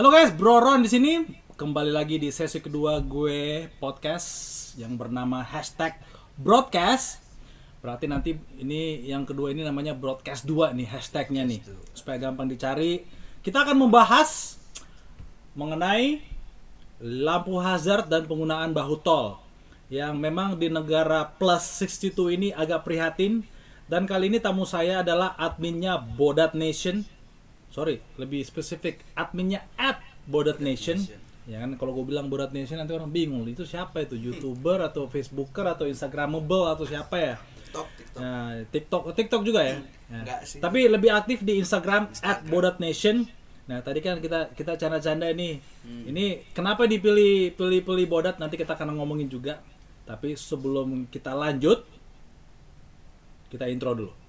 [0.00, 1.28] Halo guys, Bro Ron di sini.
[1.60, 5.92] Kembali lagi di sesi kedua gue podcast yang bernama hashtag
[6.40, 7.20] broadcast.
[7.84, 11.60] Berarti nanti ini yang kedua ini namanya broadcast 2 nih hashtagnya nih.
[11.92, 13.04] Supaya gampang dicari.
[13.44, 14.56] Kita akan membahas
[15.52, 16.24] mengenai
[17.04, 19.36] lampu hazard dan penggunaan bahu tol
[19.92, 23.44] yang memang di negara plus 62 ini agak prihatin
[23.84, 27.04] dan kali ini tamu saya adalah adminnya Bodat Nation
[27.70, 30.98] sorry lebih spesifik adminnya at Bodat Nation
[31.48, 35.08] ya kan kalau gue bilang Bodat Nation nanti orang bingung itu siapa itu youtuber atau
[35.10, 37.36] facebooker atau instagramable atau siapa ya
[37.70, 38.20] TikTok, TikTok.
[38.20, 39.78] Nah, TikTok, TikTok juga ya.
[40.10, 40.20] Ya.
[40.26, 40.58] Enggak sih.
[40.58, 43.30] Tapi lebih aktif di Instagram, at Bodat Nation.
[43.70, 45.62] Nah, tadi kan kita kita canda-canda ini.
[45.86, 46.10] Hmm.
[46.10, 49.62] Ini kenapa dipilih pilih pilih Bodat nanti kita akan ngomongin juga.
[50.02, 51.86] Tapi sebelum kita lanjut,
[53.54, 54.19] kita intro dulu.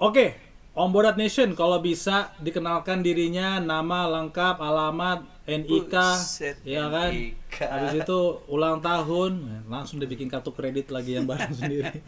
[0.00, 0.32] Oke,
[0.72, 7.12] Om Bodat Nation kalau bisa dikenalkan dirinya nama lengkap, alamat, NIK, Buset, ya kan.
[7.12, 7.56] NIK.
[7.68, 12.00] Habis itu ulang tahun, langsung dibikin kartu kredit lagi yang barang sendiri.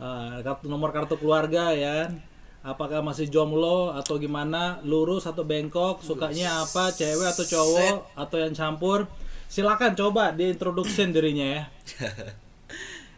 [0.00, 2.24] Eh, kartu nomor kartu keluarga ya kan.
[2.64, 4.80] Apakah masih jomblo atau gimana?
[4.80, 6.00] Lurus atau bengkok?
[6.00, 6.96] Sukanya apa?
[6.96, 9.04] Cewek atau cowok atau yang campur?
[9.52, 11.62] Silakan coba diintroduction dirinya ya.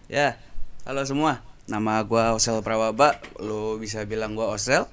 [0.04, 0.36] Ya,
[0.84, 1.53] halo semua.
[1.64, 3.16] Nama gua Osel Prawaba.
[3.40, 4.84] Lo bisa bilang gua Osel.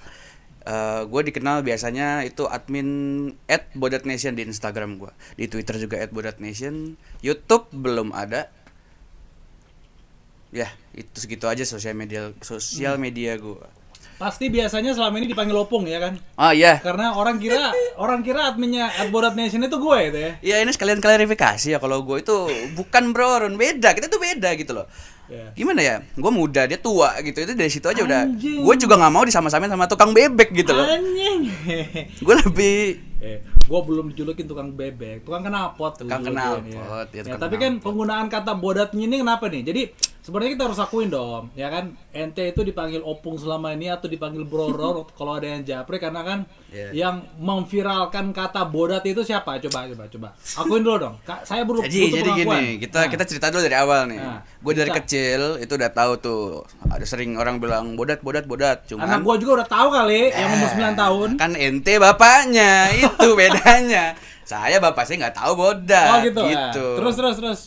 [0.62, 2.88] Eh gue dikenal biasanya itu admin
[3.50, 5.12] at Bodat Nation di Instagram gua.
[5.34, 6.96] Di Twitter juga at Bodat Nation.
[7.26, 8.48] YouTube belum ada.
[10.52, 13.68] Ya, itu segitu aja sosial media sosial media gua.
[14.22, 16.14] Pasti biasanya selama ini dipanggil opung ya kan?
[16.38, 16.78] Oh iya.
[16.78, 20.32] Karena orang kira orang kira adminnya at Bodat Nation itu gue itu ya.
[20.46, 22.36] Ya ini sekalian klarifikasi ya kalau gue itu
[22.78, 23.58] bukan bro, Ron.
[23.58, 23.98] beda.
[23.98, 24.86] Kita tuh beda gitu loh.
[25.32, 25.48] Ya.
[25.56, 28.68] gimana ya gue muda dia tua gitu itu dari situ aja udah Anjing.
[28.68, 31.48] gue juga nggak mau disama-samain sama tukang bebek gitu loh Anjing.
[32.28, 33.40] gue lebih eh,
[33.72, 35.96] gue belum dijulukin tukang bebek, tukang kenapot.
[35.96, 36.68] Tukang knalpot,
[37.10, 39.64] ya, Ya, tukang tapi kan penggunaan kata bodatnya ini kenapa nih?
[39.64, 39.82] Jadi
[40.20, 41.90] sebenarnya kita harus akuin dong, ya kan?
[42.12, 46.40] Ente itu dipanggil opung selama ini atau dipanggil broro kalau ada yang japri karena kan
[46.68, 46.88] Iya.
[46.98, 49.60] yang memviralkan kata bodat itu siapa?
[49.62, 50.30] Coba coba coba.
[50.56, 51.16] Akuin dulu dong.
[51.22, 52.48] Ka- saya butuh jadi jadi pengakuan.
[52.58, 55.00] gini kita Nah, kita cerita dulu dari awal nih Nah, gue dari bisa.
[55.00, 56.44] kecil itu udah tahu tuh
[56.86, 60.50] ada sering orang bilang bodat bodat bodat cuman anak gua juga udah tahu kali yang
[60.54, 61.30] umur 9 tahun.
[61.36, 62.72] kan ente bapaknya
[63.04, 63.28] itu
[63.62, 66.42] bedanya saya bapak saya nggak tahu bodat Oh gitu.
[66.50, 66.74] ya.
[66.74, 67.62] Terus terus terus.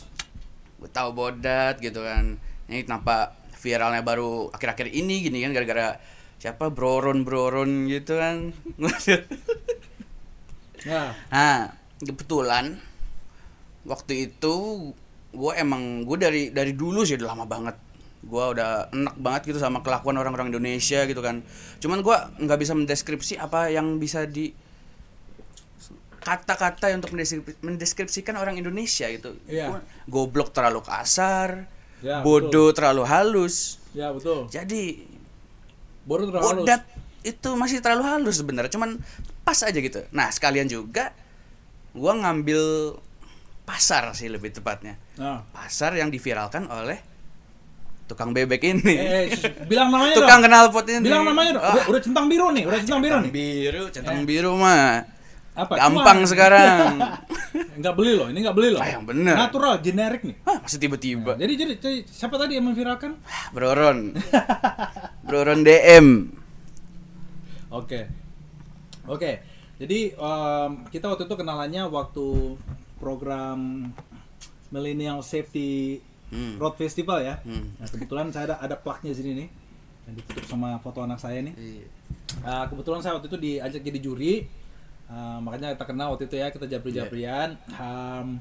[0.76, 2.36] gue tahu bodat gitu kan
[2.68, 5.96] ini kenapa viralnya baru akhir-akhir ini gini kan gara-gara
[6.36, 8.52] siapa broron broron gitu kan
[10.84, 12.76] Nah, nah kebetulan
[13.88, 14.54] waktu itu
[15.32, 17.76] gue emang gue dari dari dulu sih udah lama banget
[18.20, 21.40] gue udah enak banget gitu sama kelakuan orang-orang Indonesia gitu kan
[21.80, 24.52] cuman gue nggak bisa mendeskripsi apa yang bisa di
[26.24, 29.36] kata-kata untuk mendeskripsi- mendeskripsikan orang Indonesia gitu.
[29.44, 31.68] Gua- goblok terlalu kasar
[32.00, 34.44] Ya, bodoh terlalu halus ya betul.
[34.46, 35.00] jadi
[36.02, 36.60] Bodoh terlalu halus.
[36.60, 36.82] bodat
[37.22, 39.00] itu masih terlalu halus sebenarnya cuman
[39.40, 41.16] pas aja gitu nah sekalian juga
[41.90, 42.92] gua ngambil
[43.62, 45.48] pasar sih lebih tepatnya Nah.
[45.48, 47.00] pasar yang diviralkan oleh
[48.04, 50.44] tukang bebek ini Eh, eh, bilang namanya tukang dong.
[50.44, 51.64] kenal pot ini Bilang namanya dong.
[51.64, 53.30] Ah, Udah, udah centang biru nih, udah centang biru nih.
[53.32, 55.08] biru centang biru mah
[55.54, 55.78] Apa?
[55.78, 56.98] gampang Cuma- sekarang
[57.78, 58.78] Enggak beli loh, ini enggak beli loh.
[58.78, 59.34] Ah, yang bener.
[59.34, 60.34] Natural, generik nih.
[60.42, 63.14] Hah, masih tiba-tiba Jadi, jadi jadi siapa tadi yang memviralkan?
[63.50, 64.14] broron
[65.26, 66.34] broron DM
[67.70, 68.06] Oke.
[69.04, 69.30] Oke.
[69.74, 72.54] Jadi em, kita waktu itu kenalannya waktu
[72.96, 73.90] program
[74.68, 76.58] Millennial Safety Hmm.
[76.58, 77.38] Road Festival ya.
[77.42, 77.78] Hmm.
[77.78, 79.48] Nah, kebetulan saya ada ada plaknya sini nih.
[80.04, 81.54] Yang ditutup sama foto anak saya nih.
[81.54, 81.86] Iya.
[82.42, 84.42] Ah, kebetulan saya waktu itu diajak jadi juri,
[85.04, 87.60] Ah, makanya kita kenal waktu itu ya kita japri-japrian.
[87.76, 88.40] Am,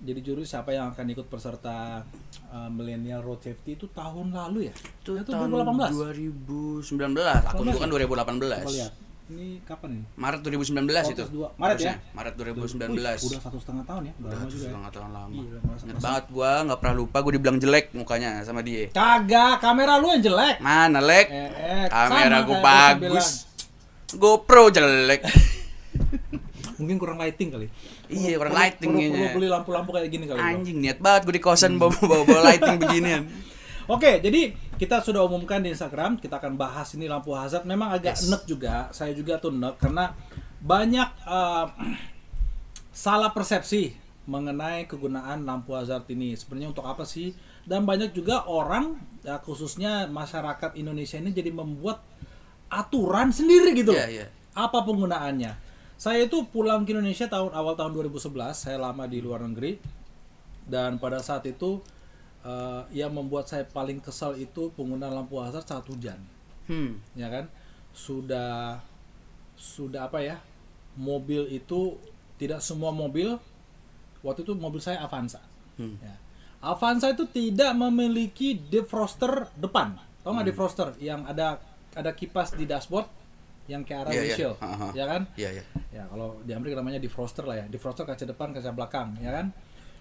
[0.00, 2.00] jadi juri siapa yang akan ikut peserta
[2.48, 4.74] ah, Millennial Road Safety itu tahun lalu ya?
[4.74, 6.88] itu Itu tahun 2018.
[6.88, 8.94] 2019 akun gua kan 2018 Coba lihat.
[9.30, 10.04] Ini kapan ini?
[10.18, 11.22] Maret 2019 itu.
[11.22, 11.48] Podcast dua.
[11.54, 11.94] Maret ya?
[11.94, 11.94] Harusnya.
[12.10, 12.90] Maret 2019.
[12.90, 14.12] Wih, udah satu setengah tahun ya?
[14.18, 14.62] Udah satu ya.
[14.66, 15.42] setengah tahun lama.
[15.62, 18.90] Merasa- Ingat banget gua nggak pernah lupa gua dibilang jelek mukanya sama dia.
[18.90, 20.56] Kagak, kamera lu yang jelek.
[20.58, 21.26] Mana lek?
[21.30, 23.26] Eh, eh, Kamera sama gua bagus.
[24.10, 25.22] GoPro jelek.
[26.80, 27.68] Mungkin kurang lighting kali.
[28.08, 30.40] Iya, kurang Perlu- lighting perlu, perlu beli lampu-lampu kayak gini kali.
[30.40, 30.48] bro.
[30.50, 33.22] Anjing niat banget gua di kosan bawa bawa, bawa lighting beginian.
[33.86, 34.40] Oke, jadi
[34.74, 37.62] kita sudah umumkan di Instagram, kita akan bahas ini lampu hazard.
[37.64, 38.26] Memang agak Yes.
[38.26, 40.14] nek juga, saya juga tuh nek karena
[40.58, 41.66] banyak eh,
[42.94, 43.94] salah persepsi
[44.24, 46.32] mengenai kegunaan lampu hazard ini.
[46.32, 52.00] Sebenarnya untuk apa sih dan banyak juga orang ya, khususnya masyarakat Indonesia ini jadi membuat
[52.68, 53.90] aturan sendiri gitu.
[53.90, 54.26] Iya, iya.
[54.54, 55.69] Apa penggunaannya?
[56.00, 59.76] Saya itu pulang ke Indonesia tahun awal tahun 2011, saya lama di luar negeri
[60.64, 61.76] dan pada saat itu
[62.40, 66.16] eh, yang membuat saya paling kesal itu penggunaan lampu hazard saat hujan
[66.70, 67.02] Hmm.
[67.18, 67.50] ya kan
[67.90, 68.78] sudah
[69.58, 70.38] sudah apa ya
[70.94, 71.98] mobil itu
[72.38, 73.34] tidak semua mobil
[74.22, 75.42] waktu itu mobil saya Avanza
[75.74, 75.98] Hmm.
[75.98, 76.14] ya.
[76.62, 80.38] Avanza itu tidak memiliki defroster depan tau Hmm.
[80.38, 81.58] nggak defroster yang ada
[81.92, 83.10] ada kipas di dashboard
[83.70, 84.20] yang kayak arah iya.
[84.26, 84.86] windshield Ha, ha.
[84.90, 85.64] ya kan Iya, iya.
[85.94, 89.54] ya kalau di Amerika namanya defroster lah ya defroster kaca depan kaca belakang ya kan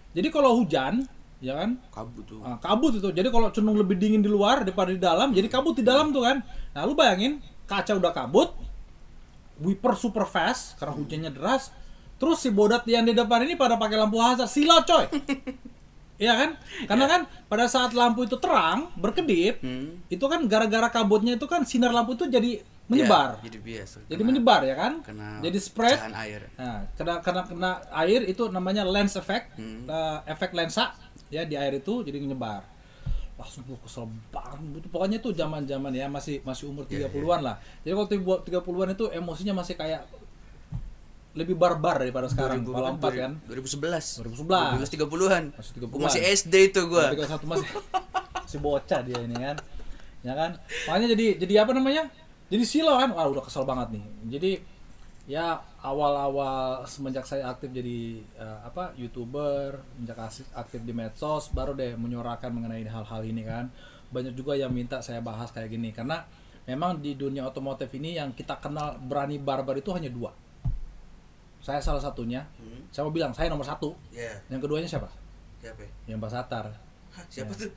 [0.09, 1.05] jadi kalau hujan
[1.39, 2.43] ya kan Kabut tuh.
[2.43, 3.07] Ah, kabut itu.
[3.07, 6.27] Jadi kalau cenderung lebih dingin di luar daripada di dalam, jadi kabut di dalam tuh
[6.27, 6.43] kan.
[6.75, 8.51] Nah, lu bayangin kaca udah kabut,
[9.59, 11.71] wiper super fast karena hujannya deras.
[12.19, 15.07] Terus si bodat yang di depan ini pada pakai lampu hazard, silau coy.
[16.19, 16.49] Iya kan?
[16.83, 20.03] Karena kan pada saat lampu itu terang, berkedip, Hmm.
[20.11, 23.37] itu kan gara-gara kabutnya itu kan sinar lampu itu jadi menyebar.
[23.37, 23.97] Ya, jadi biasa.
[24.03, 24.93] Jadi Kena- menyebar ya kan?
[24.99, 25.97] Kena Jadi spread.
[26.11, 26.41] air.
[26.55, 29.85] Nah, kena kena kena air itu namanya lens effect, Hmm.
[29.85, 30.97] eh, efek lensa
[31.27, 32.65] ya di air itu jadi nyebar.
[33.37, 34.59] Langsung gue kesel banget.
[34.75, 37.55] Itu Pokoknya tuh zaman-zaman ya masih masih umur Iya, 30-an lah.
[37.79, 40.03] Jadi waktu buat 30-an itu emosinya masih kayak
[41.29, 42.65] lebih barbar daripada sekarang.
[42.65, 43.31] 2000 Kalau kan.
[43.45, 44.17] 2011.
[44.17, 44.81] 2011.
[44.81, 45.43] 2011 30-an.
[45.55, 46.03] Masih Gua 30-an.
[46.03, 47.03] masih SD itu gua.
[47.07, 47.67] Tapi kalau satu masih
[48.43, 49.55] si bocah dia ini kan.
[50.19, 50.51] Ya kan?
[50.89, 52.09] Makanya jadi jadi apa namanya?
[52.49, 53.13] Jadi silau kan.
[53.13, 54.05] Wah, udah kesel banget nih.
[54.29, 54.51] Jadi
[55.29, 60.17] ya awal-awal semenjak saya aktif jadi eh, apa youtuber semenjak
[60.57, 63.69] aktif di medsos baru deh menyuarakan mengenai hal-hal ini kan
[64.09, 66.25] banyak juga yang minta saya bahas kayak gini karena
[66.65, 70.33] memang di dunia otomotif ini yang kita kenal berani barbar itu hanya dua
[71.61, 72.41] saya salah satunya
[72.89, 75.13] saya mau bilang saya nomor satu Ya, yang keduanya siapa
[75.61, 75.85] siapa?
[75.85, 75.89] ya?
[76.09, 76.73] yang Mbak Satar
[77.09, 77.69] Hah, siapa tuh?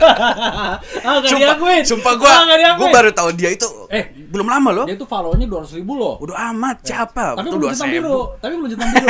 [0.00, 0.76] ah,
[1.18, 1.82] gak Sumpah, diakuin.
[1.82, 4.10] sumpah gua, Ah, gua baru tahu dia itu Eh.
[4.26, 4.84] belum lama loh.
[4.84, 6.18] Dia tuh follow-nya 200 ribu loh.
[6.18, 7.34] Udah amat, siapa?
[7.34, 7.94] Tapi Tuh belum seribu.
[8.04, 8.18] biru.
[8.36, 9.08] Tapi belum centang biru.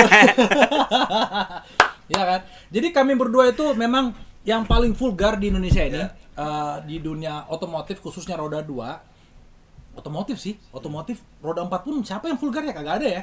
[2.09, 2.41] ya kan?
[2.69, 6.03] Jadi kami berdua itu memang yang paling vulgar di Indonesia ini.
[6.33, 8.97] eh, di dunia otomotif khususnya roda 2.
[9.93, 10.57] Otomotif sih.
[10.71, 12.73] Otomotif roda 4 pun siapa yang vulgar ya?
[12.73, 13.23] Kagak ada ya.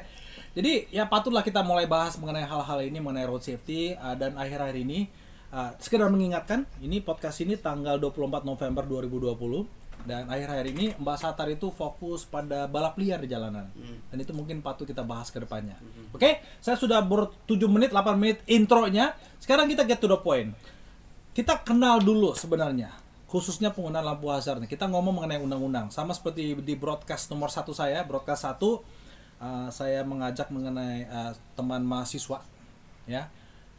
[0.54, 4.78] Jadi ya patutlah kita mulai bahas mengenai hal-hal ini mengenai road safety eh, dan akhir-akhir
[4.78, 5.10] ini
[5.58, 11.50] eh, sekedar mengingatkan ini podcast ini tanggal 24 November 2020 dan akhir-akhir ini Mbak Satar
[11.50, 13.68] itu fokus pada balap liar di jalanan
[14.08, 15.76] dan itu mungkin patut kita bahas ke depannya.
[16.16, 19.18] Oke, saya sudah ber 7 menit 8 menit intronya.
[19.42, 20.56] Sekarang kita get to the point.
[21.36, 24.64] Kita kenal dulu sebenarnya khususnya penggunaan lampu hazard.
[24.66, 28.82] Kita ngomong mengenai undang-undang sama seperti di broadcast nomor satu saya, broadcast satu
[29.44, 32.40] uh, saya mengajak mengenai uh, teman mahasiswa
[33.04, 33.28] ya.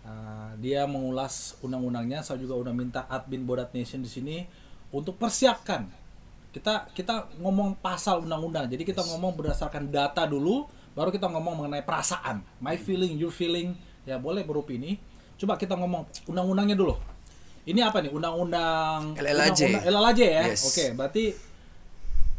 [0.08, 2.24] Uh, dia mengulas undang-undangnya.
[2.24, 4.48] Saya juga udah minta admin Bodat Nation di sini
[4.88, 5.84] untuk persiapkan.
[6.48, 8.64] Kita kita ngomong pasal undang-undang.
[8.72, 10.64] Jadi kita ngomong berdasarkan data dulu,
[10.96, 12.40] baru kita ngomong mengenai perasaan.
[12.64, 13.76] My feeling, your feeling.
[14.08, 14.96] Ya boleh beropini.
[15.36, 16.96] Coba kita ngomong undang-undangnya dulu.
[17.68, 18.08] Ini apa nih?
[18.08, 19.60] Undang-undang LLAJ.
[19.76, 20.44] undang-undang- LLAJ ya.
[20.48, 20.64] Yes.
[20.64, 21.24] Oke, berarti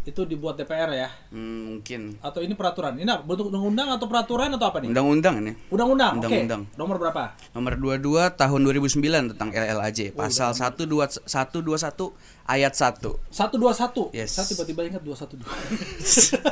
[0.07, 2.97] itu dibuat DPR ya Hmm, mungkin atau ini peraturan?
[2.97, 3.23] Ini apa?
[3.27, 4.89] bentuk undang-undang atau peraturan atau apa nih?
[4.89, 5.51] undang-undang ini.
[5.69, 6.13] Undang-undang.
[6.23, 6.61] Undang-undang.
[6.79, 7.35] Nomor berapa?
[7.53, 12.15] Nomor 22 tahun 2009 tentang LLAJ, pasal 121 121
[12.47, 13.05] ayat 1.
[13.29, 14.15] 121.
[14.17, 14.33] Yes.
[14.33, 15.45] Saya tiba-tiba ingat 212.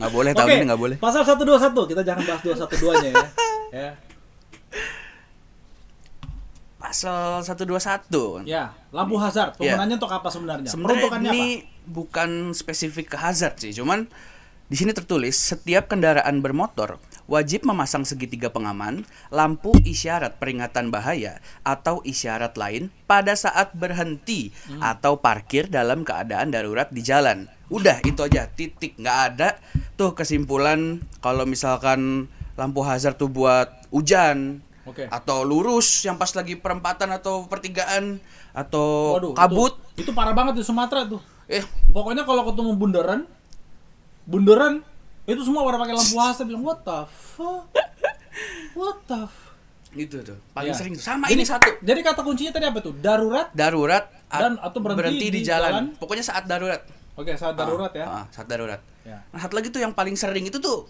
[0.00, 0.96] Nggak boleh tahun Oke, ini nggak boleh.
[0.96, 1.90] Pasal 121.
[1.92, 3.26] Kita jangan bahas 212-nya ya.
[3.84, 3.90] ya.
[6.80, 8.48] Pasal 121.
[8.48, 9.52] Ya, lampu hazard.
[9.60, 9.76] Ya.
[9.76, 10.68] Penggunaannya untuk apa sebenarnya?
[10.72, 14.08] Sebenarnya ini bukan spesifik ke hazard sih, cuman
[14.70, 16.96] di sini tertulis setiap kendaraan bermotor
[17.26, 24.82] wajib memasang segitiga pengaman, lampu isyarat peringatan bahaya atau isyarat lain pada saat berhenti Hmm.
[24.82, 27.46] atau parkir dalam keadaan darurat di jalan.
[27.70, 28.98] Udah itu aja, titik.
[28.98, 29.58] nggak ada
[29.94, 32.26] tuh kesimpulan kalau misalkan
[32.58, 34.58] lampu hazard tuh buat hujan
[34.90, 35.06] Oke.
[35.06, 38.18] atau lurus yang pas lagi perempatan atau pertigaan
[38.50, 39.78] atau Waduh, kabut.
[39.94, 41.22] Itu, itu parah banget di Sumatera tuh.
[41.46, 43.20] Eh, Pokoknya kalau ketemu bundaran,
[44.24, 44.82] bundaran
[45.24, 47.66] itu semua pada pakai lampu hazard bilang what the fuck?
[48.72, 49.48] What the fuck?
[49.90, 50.78] itu tuh paling Ya.
[50.78, 51.02] sering tuh.
[51.02, 52.94] sama Jadi- ini satu Jadi kata kuncinya tadi apa tuh?
[52.94, 53.50] Darurat.
[53.50, 55.66] darurat Dan atau berhenti di, di jalan.
[55.66, 55.84] jalan.
[55.98, 56.78] pokoknya saat darurat
[57.14, 58.06] Oke, saat darurat ya.
[58.06, 59.18] Ah, ah, saat darurat Ya.
[59.28, 60.86] nah satu lagi tuh yang paling sering itu tuh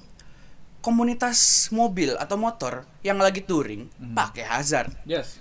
[0.81, 1.39] komunitas
[1.71, 4.13] mobil atau motor yang lagi touring Hmm.
[4.13, 5.37] pakai hazard Yes.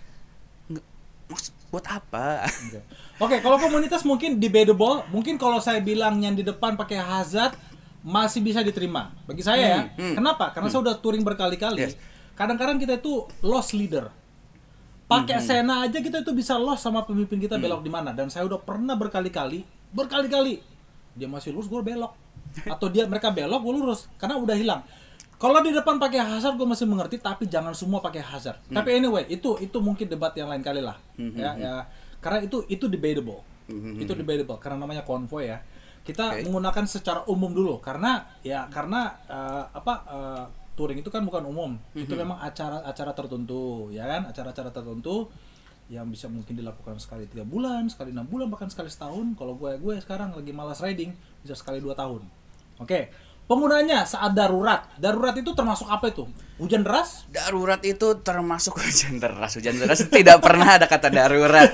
[0.68, 0.88] Nggak-
[1.28, 2.80] maksud buat apa Oke,
[3.20, 5.04] Oke, kalau komunitas mungkin debatable.
[5.10, 7.52] Mungkin kalau saya bilang yang di depan pakai hazard
[8.00, 9.12] masih bisa diterima.
[9.24, 9.82] Bagi saya ya.
[9.92, 10.16] Hmm, hmm.
[10.16, 10.46] Kenapa?
[10.50, 11.84] Karena saya udah touring berkali-kali.
[11.84, 12.00] Yes.
[12.32, 14.08] Kadang-kadang kita itu lost leader.
[15.06, 18.46] pakai sena aja kita itu bisa lost sama pemimpin kita belok di mana dan saya
[18.46, 20.62] udah pernah berkali-kali berkali-kali
[21.12, 22.14] dia masih lurus gue belok
[22.74, 24.86] atau dia mereka belok gue lurus karena udah hilang
[25.40, 28.60] kalau di depan pakai hazard gue masih mengerti tapi jangan semua pakai hazard.
[28.68, 31.00] Tapi anyway itu itu mungkin debat yang lain kali lah.
[31.16, 31.88] Ya ya.
[32.20, 33.40] Karena itu itu debatable.
[33.96, 35.64] Itu debatable karena namanya konvoy ya.
[36.04, 40.44] Kita menggunakan secara umum dulu karena ya karena eh, apa eh,
[40.76, 41.80] touring itu kan bukan umum.
[41.96, 44.28] Itu memang acara-acara tertentu ya kan?
[44.28, 45.32] Acara-acara tertentu
[45.88, 49.40] yang bisa mungkin dilakukan sekali tiga bulan sekali enam bulan bahkan sekali setahun.
[49.40, 51.16] Kalau gue gue sekarang lagi malas riding
[51.48, 52.28] bisa sekali dua tahun.
[52.84, 56.30] Oke penggunanya saat darurat darurat itu termasuk apa itu
[56.62, 59.58] hujan deras Darurat itu termasuk hujan deras.
[59.58, 61.72] Hujan deras tidak pernah ada kata darurat.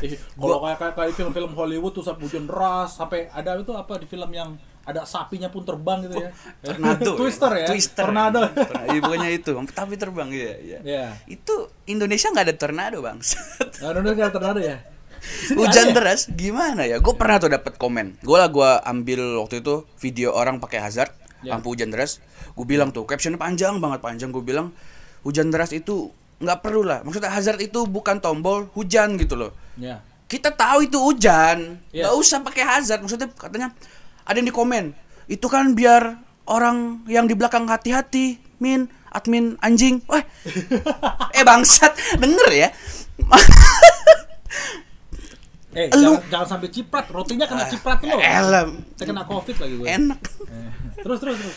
[0.00, 0.16] ya.
[0.38, 4.06] Kalau kayak kayak, kayak film-film Hollywood tuh sampai hujan deras sampai ada itu apa di
[4.08, 4.54] film yang
[4.86, 6.30] ada sapinya pun terbang gitu ya
[6.62, 7.18] Tornado.
[7.18, 8.06] twister ya Twister.
[8.06, 8.46] tornado
[8.86, 9.50] Iya, pokoknya itu.
[9.74, 10.54] Tapi terbang ya.
[10.62, 10.78] ya.
[10.86, 13.18] ya Itu Indonesia nggak ada tornado, Bang.
[13.82, 14.78] Indonesia nggak tornado ya
[15.52, 16.98] Hujan deras gimana ya?
[16.98, 18.18] Gue pernah tuh dapat komen.
[18.20, 21.12] Gue lah gue ambil waktu itu video orang pakai hazard
[21.44, 21.52] Ya.
[21.54, 22.18] lampu hujan deras.
[22.56, 24.32] Gue bilang tuh captionnya panjang banget panjang.
[24.32, 24.72] Gue bilang
[25.22, 27.04] hujan deras itu nggak perlu lah.
[27.04, 29.52] Maksudnya hazard itu bukan tombol hujan gitu loh.
[29.76, 32.02] ya Kita tahu itu hujan, Yes.
[32.02, 33.00] nggak usah pakai hazard.
[33.04, 33.68] Maksudnya katanya
[34.26, 34.90] ada yang di komen
[35.30, 36.18] itu kan biar
[36.50, 38.42] orang yang di belakang hati-hati.
[38.58, 40.00] Min, admin anjing.
[40.08, 40.24] Wah.
[41.36, 42.68] eh bangsat, denger ya.
[45.76, 47.04] eh Lu- jangan, jangan sampai ciprat.
[47.12, 48.68] Rotinya kena ciprat lo Elem.
[48.96, 49.86] saya kena covid lagi gue.
[49.86, 50.20] Enak.
[50.48, 50.70] Eh,
[51.04, 51.56] terus terus terus.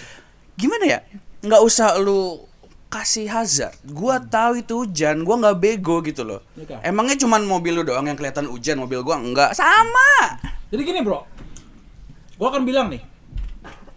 [0.59, 0.99] Gimana ya?
[1.39, 2.43] Nggak usah lu
[2.91, 3.71] kasih hazard.
[3.87, 5.23] Gua tahu itu hujan.
[5.23, 6.43] Gua nggak bego gitu loh.
[6.59, 6.79] Iya kan?
[6.83, 8.75] emangnya cuman mobil lu doang yang kelihatan hujan?
[8.75, 10.35] Mobil gua enggak sama.
[10.67, 11.23] Jadi gini bro,
[12.35, 13.01] gua akan bilang nih,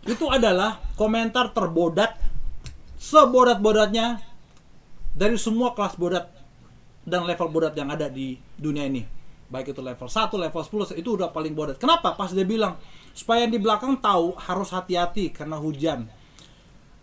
[0.07, 2.14] itu adalah komentar terbodat,
[2.97, 4.23] sebodat-bodatnya
[5.12, 6.31] dari semua kelas bodat
[7.02, 9.22] dan level bodat yang ada di dunia ini.
[9.52, 11.76] Baik itu level 1, level 10, itu udah paling bodat.
[11.76, 12.16] Kenapa?
[12.16, 12.80] Pas dia bilang,
[13.12, 16.09] supaya yang di belakang tahu harus hati-hati karena hujan.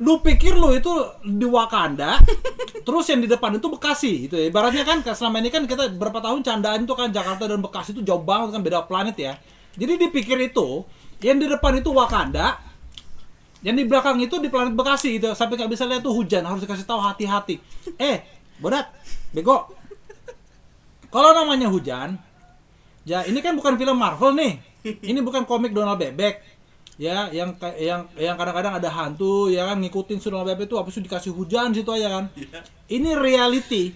[0.01, 0.89] Lu pikir lu itu
[1.21, 2.17] di Wakanda,
[2.87, 4.49] terus yang di depan itu Bekasi gitu ya.
[4.49, 8.01] Ibaratnya kan selama ini kan kita berapa tahun candaan itu kan Jakarta dan Bekasi itu
[8.01, 9.37] jauh banget kan beda planet ya.
[9.77, 10.81] Jadi dipikir itu
[11.21, 12.57] yang di depan itu Wakanda,
[13.61, 15.35] yang di belakang itu di planet Bekasi gitu.
[15.37, 17.61] Sampai nggak bisa lihat tuh hujan, harus dikasih tahu hati-hati.
[17.99, 18.25] Eh,
[18.57, 18.89] bodat,
[19.35, 19.69] bego.
[21.11, 22.21] Kalau namanya hujan,
[23.09, 24.53] ya ini kan bukan film Marvel nih.
[24.85, 26.61] Ini bukan komik Donald Bebek.
[26.99, 30.93] Ya, yang yang yang kadang-kadang ada hantu ya kan ngikutin si Donald Bebek itu apa
[30.93, 32.25] sih dikasih hujan situ aja kan.
[32.85, 33.95] Ini reality.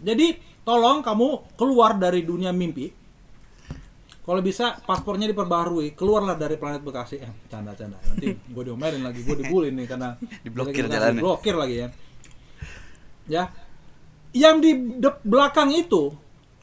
[0.00, 2.94] Jadi tolong kamu keluar dari dunia mimpi.
[4.28, 7.16] Kalau bisa paspornya diperbarui, keluarlah dari planet Bekasi.
[7.16, 7.96] Eh, canda-canda.
[7.96, 11.20] Nanti gue diomelin lagi, gue dibully nih karena Diblokir jalannya.
[11.24, 11.88] Diblokir lagi ya.
[13.24, 13.44] Ya.
[14.36, 16.12] Yang di de- belakang itu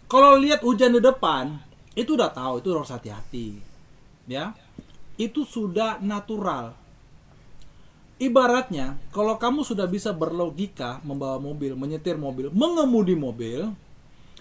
[0.06, 1.58] kalau lihat hujan di depan,
[1.96, 3.64] itu udah tahu itu harus hati-hati.
[4.28, 4.52] Ya.
[5.16, 6.76] Itu sudah natural.
[8.16, 13.72] Ibaratnya, kalau kamu sudah bisa berlogika membawa mobil, menyetir mobil, mengemudi mobil,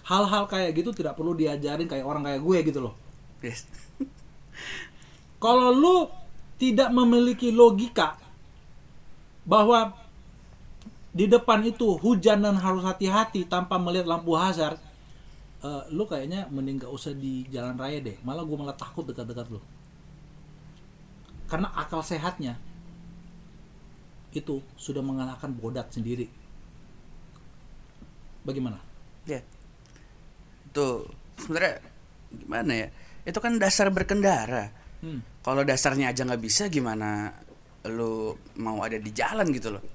[0.06, 2.94] hal-hal kayak gitu tidak perlu diajarin kayak orang kayak gue gitu loh.
[3.42, 3.66] Yes.
[5.42, 6.06] Kalau lu
[6.58, 8.14] tidak memiliki logika
[9.42, 9.92] bahwa
[11.14, 14.78] di depan itu hujan dan harus hati-hati tanpa melihat lampu hazard,
[15.64, 18.20] eh, lu kayaknya mending gak usah di jalan raya deh.
[18.20, 19.60] Malah gue malah takut dekat-dekat lu.
[21.48, 22.56] Karena akal sehatnya
[24.34, 26.26] itu sudah mengalahkan bodat sendiri.
[28.44, 28.76] Bagaimana?
[29.24, 29.40] Ya.
[30.68, 31.08] Itu
[31.40, 31.80] sebenarnya
[32.34, 32.88] gimana ya?
[33.24, 34.68] Itu kan dasar berkendara.
[35.00, 35.22] Hmm.
[35.40, 37.32] Kalau dasarnya aja nggak bisa gimana
[37.84, 39.93] lu mau ada di jalan gitu loh.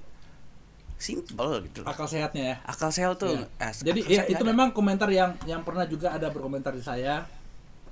[1.00, 1.88] Simple gitu loh.
[1.88, 2.56] Akal sehatnya ya.
[2.62, 3.32] Akal sehat tuh.
[3.32, 3.48] Iya.
[3.58, 4.50] eh, Jadi akal ya sehat itu ada.
[4.52, 7.24] memang komentar yang yang pernah juga ada berkomentar di saya.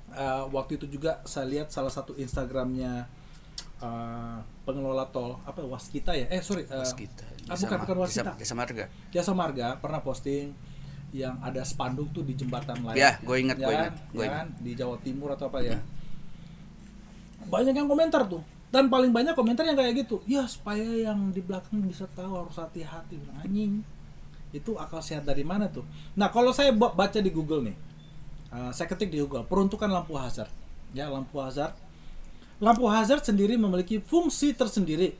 [0.09, 3.09] Eh, waktu itu juga saya lihat salah satu Instagramnya
[3.79, 6.29] eh, pengelola tol apa Waskita ya?
[6.29, 6.63] Eh sorry.
[6.63, 7.25] eh, Waskita.
[7.45, 8.31] ah, bukan bukan Waskita.
[8.33, 8.85] Jasa, Jasa Marga.
[9.09, 10.53] Jasa Marga pernah posting
[11.09, 12.93] yang ada spanduk tuh di jembatan lain.
[12.93, 13.81] Ya, gue ingat, ya gue kan?
[13.81, 14.37] ingat, gue Ya ingat.
[14.37, 14.47] kan?
[14.61, 15.81] Di Jawa Timur atau apa ya?
[17.45, 18.45] Banyak yang komentar tuh.
[18.69, 20.21] Dan paling banyak komentar yang kayak gitu.
[20.29, 23.17] Ya supaya yang di belakang bisa tahu harus hati-hati.
[23.17, 23.73] Bilang, Anjing.
[24.53, 25.85] Itu akal sehat dari mana tuh?
[26.17, 27.77] Nah kalau saya ba- baca di Google nih,
[28.49, 30.49] uh, saya ketik di Google peruntukan lampu hazard.
[30.93, 31.73] Ya lampu hazard.
[32.57, 35.13] Lampu hazard sendiri memiliki fungsi tersendiri.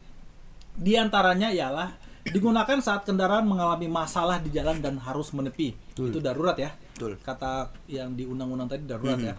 [0.74, 1.94] Di antaranya ialah
[2.26, 5.78] digunakan saat kendaraan mengalami masalah di jalan dan harus menepi.
[5.94, 6.74] Itu darurat ya.
[6.98, 7.18] Betul.
[7.22, 9.36] Kata yang di undang-undang tadi darurat ya.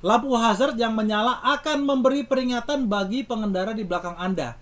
[0.00, 4.56] Lampu hazard yang menyala akan memberi peringatan bagi pengendara di belakang Anda.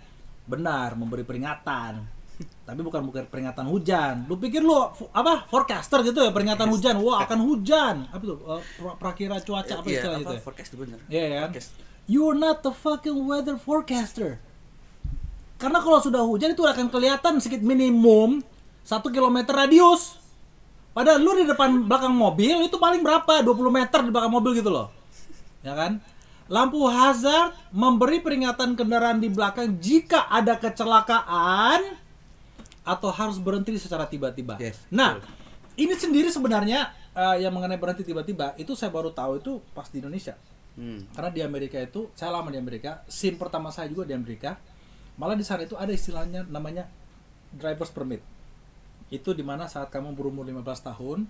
[0.44, 2.02] Benar, memberi peringatan.
[2.38, 4.26] Tapi bukan bukan peringatan hujan.
[4.26, 4.74] Lu pikir lu
[5.10, 6.98] apa forecaster gitu ya peringatan hujan.
[7.00, 8.06] Wah, akan hujan.
[8.10, 8.36] Apa tuh?
[8.38, 10.42] Eh, pra- prakira cuaca apa Iya, istilahnya apa itu ya?
[10.42, 10.98] forecast bener.
[11.08, 11.48] Iya kan?
[11.50, 11.70] Forecast.
[12.08, 14.38] You're not the fucking weather forecaster.
[15.58, 18.42] Karena kalau sudah hujan itu akan kelihatan sedikit minimum
[18.82, 20.14] satu kilometer radius.
[20.94, 23.42] Padahal lu di depan belakang mobil itu paling berapa?
[23.42, 24.90] 20 meter di belakang mobil gitu loh.
[25.62, 26.02] Ya kan?
[26.48, 31.98] Lampu hazard memberi peringatan kendaraan di belakang jika ada kecelakaan
[32.88, 34.56] atau harus berhenti secara tiba-tiba.
[34.56, 35.20] Yes, nah,
[35.76, 40.00] ini sendiri sebenarnya eh, yang mengenai berhenti tiba-tiba itu saya baru tahu itu pas di
[40.00, 40.40] Indonesia.
[40.78, 41.04] Hmm.
[41.10, 44.56] Karena di Amerika itu, saya lama di Amerika, SIM pertama saya juga di Amerika.
[45.18, 46.86] Malah di sana itu ada istilahnya namanya
[47.50, 48.22] driver's permit.
[49.10, 50.62] Itu di mana saat kamu berumur 15
[50.94, 51.26] tahun,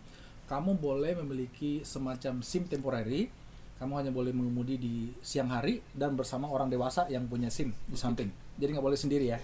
[0.52, 3.32] kamu boleh memiliki semacam SIM temporary.
[3.78, 7.94] Kamu hanya boleh mengemudi di siang hari dan bersama orang dewasa yang punya SIM di
[7.94, 8.30] samping.
[8.58, 9.38] Jadi nggak boleh sendiri ya.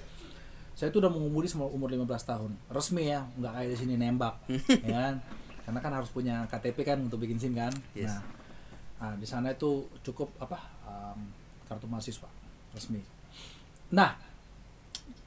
[0.75, 2.50] Saya itu udah mengemudi semua umur 15 tahun.
[2.67, 4.35] Resmi ya, nggak kayak di sini nembak.
[4.91, 5.14] ya kan?
[5.64, 7.71] Karena kan harus punya KTP kan untuk bikin SIM kan.
[7.95, 8.11] Yes.
[8.11, 8.23] Nah,
[9.05, 10.57] Nah, di sana itu cukup apa
[10.88, 11.29] um,
[11.69, 12.25] kartu mahasiswa
[12.73, 13.05] resmi.
[13.93, 14.17] Nah,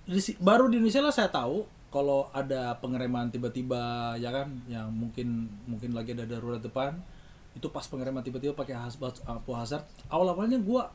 [0.10, 1.62] di baru di Indonesia lah saya tahu
[1.94, 6.98] kalau ada pengereman tiba-tiba ya kan, yang mungkin mungkin lagi ada darurat depan,
[7.58, 9.84] itu pas pengereman tiba-tiba pakai hazard, lampu hazard.
[10.14, 10.94] Awal-awalnya gua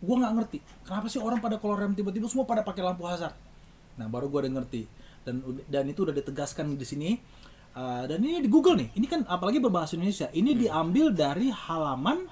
[0.00, 3.36] gua nggak ngerti kenapa sih orang pada kalau rem tiba-tiba semua pada pakai lampu hazard.
[4.00, 4.88] Nah, baru gua udah ngerti
[5.22, 7.10] dan dan itu udah ditegaskan di sini
[7.72, 10.28] Uh, dan ini di Google nih, ini kan apalagi berbahasa Indonesia.
[10.28, 12.28] Ini diambil dari halaman,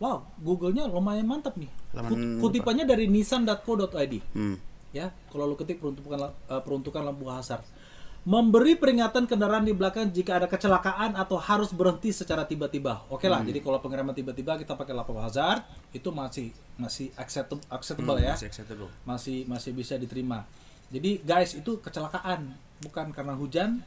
[0.00, 1.68] wow, Google-nya lumayan mantap nih.
[1.92, 4.14] Halaman Kutipannya dari nissan.co.id.
[4.32, 4.56] Hmm.
[4.96, 7.60] Ya, kalau lu ketik peruntukan uh, peruntukan lampu hazard.
[8.24, 13.04] Memberi peringatan kendaraan di belakang jika ada kecelakaan atau harus berhenti secara tiba-tiba.
[13.12, 15.60] Oke lah, jadi kalau pengereman tiba-tiba kita pakai lampu hazard,
[15.92, 18.88] itu masih masih acceptable, acceptable ya Masih acceptable.
[19.04, 20.48] masih masih bisa diterima.
[20.88, 22.48] Jadi guys itu kecelakaan
[22.80, 23.84] bukan karena hujan,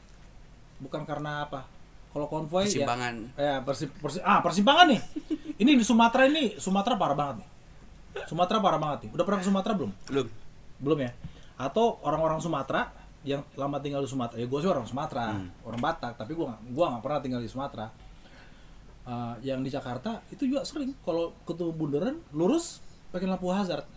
[0.78, 1.66] bukan karena apa.
[2.14, 3.14] Kalau konvoy Persimpangan.
[3.34, 5.02] ya, ya persi, persi- ah persimpangan nih.
[5.58, 7.50] ini di Sumatera ini Sumatera parah banget nih.
[8.30, 9.18] Sumatera parah banget nih.
[9.18, 9.92] Udah pernah ke Sumatera belum?
[10.06, 10.28] Belum.
[10.78, 11.12] Belum ya.
[11.58, 12.94] Atau orang-orang Sumatera
[13.28, 14.40] yang lama tinggal di Sumatera.
[14.40, 15.36] Ya gue sih orang Sumatera,
[15.68, 17.92] orang Batak, tapi nggak gua nggak pernah tinggal di Sumatera.
[19.08, 23.88] Eh, yang di Jakarta itu juga sering kalau ketemu bundaran lurus pakai lampu hazard.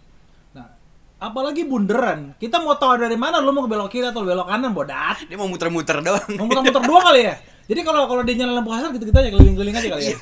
[0.55, 0.71] Nah,
[1.19, 4.71] apalagi bundaran, kita mau tahu dari mana lu mau ke belok kiri atau belok kanan
[4.71, 5.27] bodat.
[5.27, 6.31] Dia mau muter-muter doang.
[6.38, 7.35] Mau muter-muter doang kali ya.
[7.66, 10.19] Jadi kalau kalau dia nyala lampu hazard gitu kita aja keliling-keliling aja kali ya.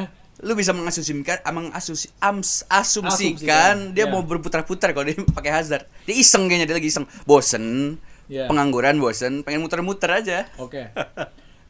[0.00, 0.04] ya.
[0.40, 4.12] Lu bisa mengasumsikan, amang asusi, ams, Asumsikan, asumsikan dia ya.
[4.16, 5.84] mau berputar-putar kalau dia pakai hazard.
[6.08, 7.04] Dia iseng kayaknya dia lagi iseng.
[7.28, 8.00] Bosen.
[8.32, 8.48] Ya.
[8.48, 10.48] Pengangguran bosen, pengen muter-muter aja.
[10.56, 10.88] Oke.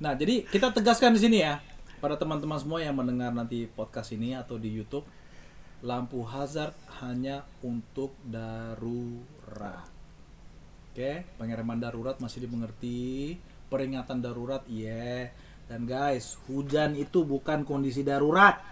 [0.02, 1.62] Nah, jadi kita tegaskan di sini ya
[2.02, 5.06] pada teman-teman semua yang mendengar nanti podcast ini atau di YouTube,
[5.86, 9.86] lampu hazard hanya untuk darurat.
[10.90, 13.38] Oke, pengereman darurat masih dimengerti,
[13.70, 15.30] peringatan darurat iya.
[15.70, 18.71] Dan guys, hujan itu bukan kondisi darurat.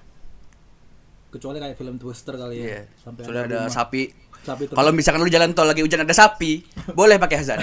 [1.30, 2.66] Kecuali kayak film Twister kali ya.
[2.66, 2.82] Iya.
[2.98, 3.70] Sampai Sudah ada rumah.
[3.70, 4.02] sapi.
[4.40, 6.66] Sapi Kalau misalkan lu jalan tol lagi hujan ada sapi,
[6.98, 7.62] boleh pakai hazard.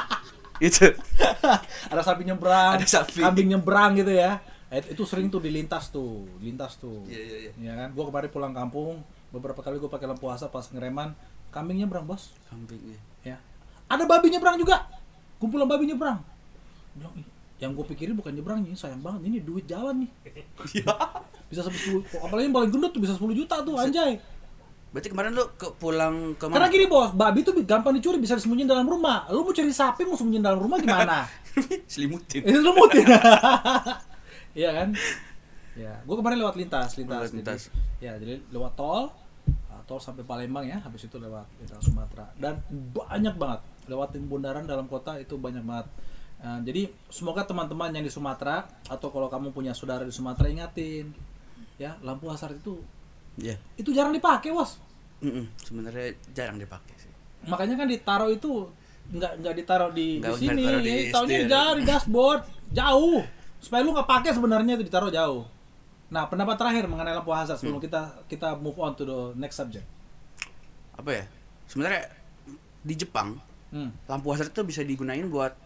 [0.68, 0.90] itu.
[1.92, 3.22] ada sapi nyebrang, Ada sapi.
[3.22, 4.42] kambing nyebrang gitu ya.
[4.70, 7.02] Itu sering tuh dilintas tuh, lintas tuh.
[7.06, 7.50] Iya, iya, iya.
[7.58, 7.88] Ya kan?
[7.94, 11.14] Gua kemarin pulang kampung, beberapa kali gua pakai lampu asap pas ngereman,
[11.50, 12.34] kambing nyebrang, Bos.
[12.50, 12.98] Kambingnya.
[13.22, 13.36] Ya.
[13.90, 14.86] Ada babi nyebrang juga.
[15.42, 16.22] Kumpulan babi nyebrang.
[16.94, 17.26] Bilang, "Ih,
[17.60, 20.10] yang gue pikirin bukan nyebrang ini sayang banget ini duit jalan nih
[21.50, 24.16] bisa sampai 10 apalagi yang paling gendut tuh bisa 10 juta tuh anjay
[24.90, 26.74] Berarti kemarin lu ke pulang ke karena mana?
[26.74, 30.18] gini bos babi tuh gampang dicuri bisa disembunyiin dalam rumah lu mau cari sapi mau
[30.18, 31.30] sembunyiin dalam rumah gimana
[31.92, 32.42] Selimutin.
[32.62, 33.06] Lumut ya.
[34.50, 34.88] Iya kan?
[35.78, 37.30] Ya, gua kemarin lewat lintas, lintas.
[37.30, 37.60] Lewat lintas.
[37.70, 39.14] Jadi, ya, jadi lewat tol,
[39.70, 42.26] uh, tol sampai Palembang ya, habis itu lewat lintas Sumatera.
[42.34, 45.86] Dan banyak banget lewatin bundaran dalam kota itu banyak banget.
[46.42, 51.14] Uh, jadi semoga teman-teman yang di Sumatera atau kalau kamu punya saudara di Sumatera ingatin
[51.80, 52.76] ya lampu hazard itu
[53.40, 53.56] Iya.
[53.74, 54.76] itu jarang dipakai bos
[55.20, 55.48] Mm-mm.
[55.56, 57.08] Sebenarnya jarang dipakai sih.
[57.48, 58.68] makanya kan ditaruh itu
[59.10, 61.48] nggak nggak ditaruh di, di sini ditaruh di ya, taruhnya setir.
[61.48, 63.18] jauh di dashboard jauh
[63.58, 65.42] supaya lu nggak pakai sebenarnya itu ditaruh jauh
[66.10, 69.86] nah pendapat terakhir mengenai lampu hazard sebelum kita kita move on to the next subject
[70.92, 71.24] Apa ya?
[71.64, 72.12] Sebenarnya
[72.82, 73.40] di Jepang
[73.70, 74.04] hmm.
[74.04, 75.56] lampu hazard itu bisa digunain buat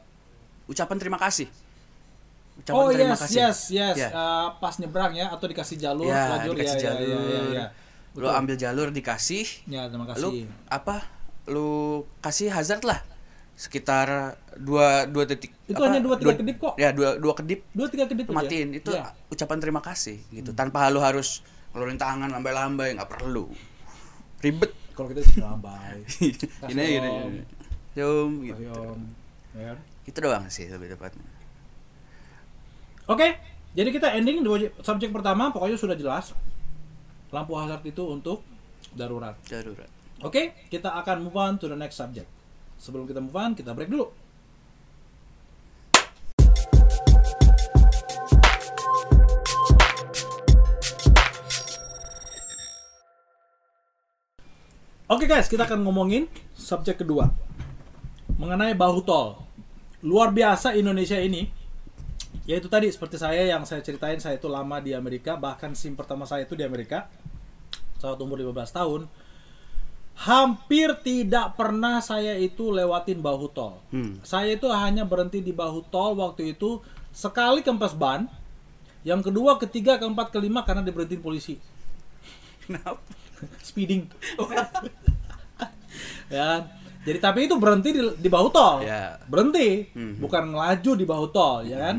[0.67, 1.51] ucapan terima kasih.
[2.55, 3.37] Ucapan oh terima yes kasih.
[3.37, 4.09] yes yes Ya.
[4.11, 7.09] Uh, pas nyebrang ya atau dikasih jalur Ya, lajur dikasih ya, ya, jalur.
[7.09, 7.67] ya, ya, ya.
[8.15, 8.39] Lu Betul.
[8.39, 10.97] ambil jalur dikasih, ya terima lu kasih apa?
[11.45, 11.69] Lu
[12.21, 13.03] kasih hazard lah
[13.55, 15.51] sekitar dua dua detik.
[15.65, 16.75] Itu apa, hanya dua, tiga kedip kok.
[16.75, 19.11] Ya dua dua kedip dua tiga kedip lu matiin itu Ya.
[19.29, 21.43] ucapan terima kasih gitu tanpa lu harus
[21.75, 23.51] ngeluarin tangan lambai-lambai nggak perlu
[24.39, 26.07] ribet kalau kita sih lambai
[26.71, 27.11] Gini aja, gini,
[28.47, 28.79] gitu.
[29.59, 29.75] Ya?
[30.09, 31.23] Itu doang sih lebih tepatnya.
[33.05, 33.37] Oke,
[33.77, 36.33] jadi kita ending dua subjek pertama pokoknya sudah jelas.
[37.29, 38.41] Lampu hazard itu untuk
[38.97, 39.37] darurat.
[39.45, 39.93] Darurat.
[40.25, 42.25] Oke, kita akan move on to the next subject.
[42.81, 44.09] Sebelum kita move on, kita break dulu.
[55.13, 56.25] Oke guys, kita akan ngomongin
[56.57, 57.29] subjek kedua
[58.41, 59.45] mengenai bahu tol.
[60.01, 61.64] Luar biasa Indonesia ini,
[62.45, 66.27] yaitu tadi seperti saya yang saya ceritain saya itu lama di Amerika, bahkan SIM pertama
[66.27, 67.07] saya itu di Amerika
[67.97, 69.03] saat umur 15 tahun.
[70.15, 73.83] Hampir tidak pernah saya itu lewatin bahu tol.
[73.91, 74.23] Hmm.
[74.23, 76.79] Saya itu hanya berhenti di bahu tol waktu itu
[77.11, 78.31] sekali kempes ban,
[79.03, 81.59] yang kedua, ketiga, keempat, kelima karena diberhentiin polisi
[82.63, 82.97] Kenapa?
[83.69, 84.07] speeding.
[86.33, 86.65] ya.
[87.05, 88.81] Jadi tapi itu berhenti di, di bahu tol.
[88.81, 89.21] Ya.
[89.29, 90.25] Berhenti, Mhm.
[90.25, 91.97] bukan ngelaju di bahu tol, ya kan?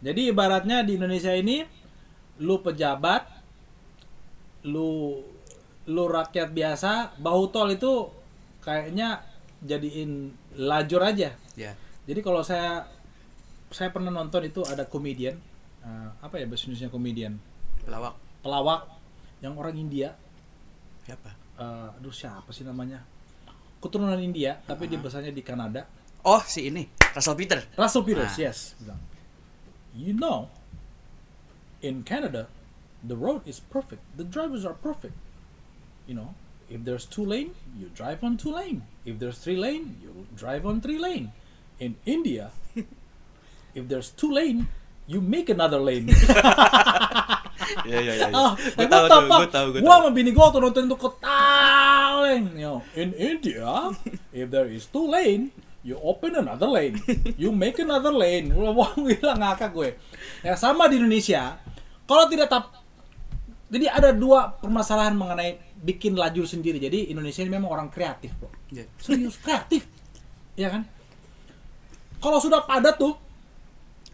[0.00, 1.64] Jadi ibaratnya di Indonesia ini
[2.38, 3.24] lu pejabat,
[4.66, 5.20] lu
[5.86, 8.10] lu rakyat biasa, bahu tol itu
[8.60, 9.22] kayaknya
[9.62, 11.32] jadiin lajur aja.
[11.54, 11.72] Ya.
[12.04, 12.86] Jadi kalau saya
[13.70, 15.38] saya pernah nonton itu ada komedian
[15.82, 17.34] eh, apa ya bahasa Indonesia komedian
[17.82, 18.14] Pelawak.
[18.42, 18.80] pelawak
[19.42, 20.14] yang orang India
[21.02, 21.34] Siapa?
[21.58, 23.02] eh, aduh siapa sih namanya
[23.82, 25.82] keturunan India tapi dia besarnya di Kanada
[26.22, 26.86] Oh, si ini.
[27.10, 27.58] Russell Peter.
[27.74, 28.42] Russell Peters Ah.
[28.46, 28.98] yes bilang,
[29.96, 30.48] you know
[31.80, 32.46] in Canada
[33.06, 34.02] the road is perfect.
[34.16, 35.14] The drivers are perfect.
[36.06, 36.34] You know
[36.68, 38.82] if there's two lane you drive on two lane.
[39.04, 41.32] If there's three lane you drive on three lane.
[41.80, 42.50] In India
[43.74, 44.68] if there's two lane
[45.06, 46.10] you make another lane.
[47.86, 48.28] Iya, iya, iya.
[48.34, 50.02] Ah, Gue tahu gue tahu, gue Gua tahu.
[50.02, 53.94] sama bini gua waktu nonton itu ketawa, you know, in India,
[54.34, 55.54] if there is two lane,
[55.86, 56.98] you open another lane,
[57.38, 58.50] you make another lane.
[58.50, 59.94] Mau bilang ngakak gue.
[60.42, 61.62] Ya sama di Indonesia,
[62.10, 62.74] kalau tidak tap,
[63.70, 66.82] jadi ada dua permasalahan mengenai bikin lajur sendiri.
[66.82, 68.50] Jadi Indonesia ini memang orang kreatif, bro.
[68.74, 68.90] Iya.
[68.98, 69.86] Serius kreatif,
[70.58, 70.82] ya kan?
[72.18, 73.14] Kalau sudah padat tuh,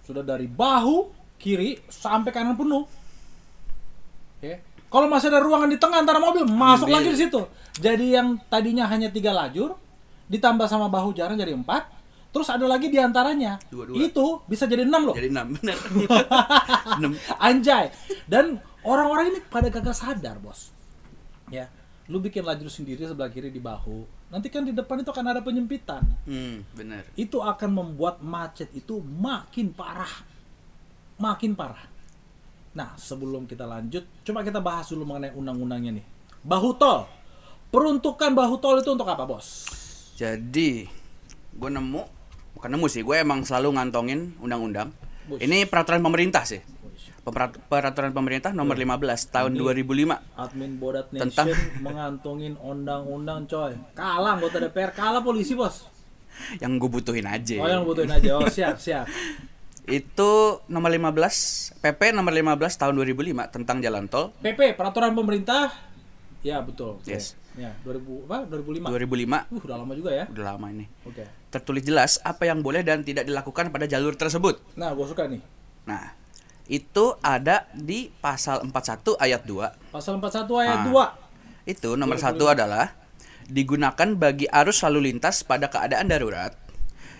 [0.04, 1.08] sudah dari bahu
[1.40, 2.84] kiri sampai kanan penuh.
[4.44, 4.60] Ya.
[4.92, 7.00] Kalau masih ada ruangan di tengah antara mobil, masuk Ambil.
[7.00, 7.40] lagi di situ.
[7.80, 9.72] Jadi yang tadinya hanya tiga lajur,
[10.32, 11.92] ditambah sama bahu jalan jadi empat,
[12.32, 13.60] terus ada lagi di antaranya.
[13.68, 14.00] Dua-dua.
[14.00, 15.14] Itu bisa jadi enam loh.
[15.14, 15.76] Jadi enam benar.
[16.98, 17.12] Enam.
[17.36, 17.92] Anjay.
[18.24, 20.72] Dan orang-orang ini pada kagak sadar, bos.
[21.52, 21.68] Ya,
[22.08, 24.08] lu bikin lajur sendiri sebelah kiri di bahu.
[24.32, 26.00] Nanti kan di depan itu akan ada penyempitan.
[26.24, 27.04] Hmm, benar.
[27.12, 30.24] Itu akan membuat macet itu makin parah.
[31.20, 31.84] Makin parah.
[32.72, 36.06] Nah, sebelum kita lanjut, coba kita bahas dulu mengenai undang-undangnya nih.
[36.40, 37.04] Bahu tol.
[37.68, 39.68] Peruntukan bahu tol itu untuk apa, bos?
[40.12, 40.86] Jadi,
[41.52, 42.02] gue nemu,
[42.54, 44.92] bukan nemu sih, gue emang selalu ngantongin undang-undang.
[45.28, 46.60] Ini peraturan pemerintah sih.
[47.70, 50.18] Peraturan pemerintah nomor 15 tahun 2005.
[50.34, 51.48] Admin Bodat Nation Tentang-
[51.86, 53.78] mengantongin undang-undang, coy.
[53.94, 55.86] Kalah anggota DPR, kalah polisi, bos.
[56.58, 57.62] Yang gue butuhin aja.
[57.62, 58.30] Oh, yang butuhin aja.
[58.36, 59.06] Oh, siap, siap.
[59.82, 65.74] Itu nomor 15, PP nomor 15 tahun 2005 tentang jalan tol PP, peraturan pemerintah.
[66.42, 66.98] Ya, betul.
[67.06, 67.38] Yes.
[67.52, 68.48] Ya, 2000 apa?
[68.48, 68.88] 2005.
[68.88, 69.52] 2005.
[69.52, 70.24] Uh, udah lama juga ya.
[70.24, 70.88] Udah lama ini.
[71.04, 71.28] Oke.
[71.52, 74.56] Tertulis jelas apa yang boleh dan tidak dilakukan pada jalur tersebut.
[74.72, 75.44] Nah, gue suka nih.
[75.84, 76.16] Nah,
[76.64, 79.92] itu ada di pasal 41 ayat 2.
[79.92, 81.12] Pasal 41 ayat Ah.
[81.68, 81.68] 2.
[81.68, 82.96] Itu nomor satu adalah
[83.46, 86.56] digunakan bagi arus lalu lintas pada keadaan darurat.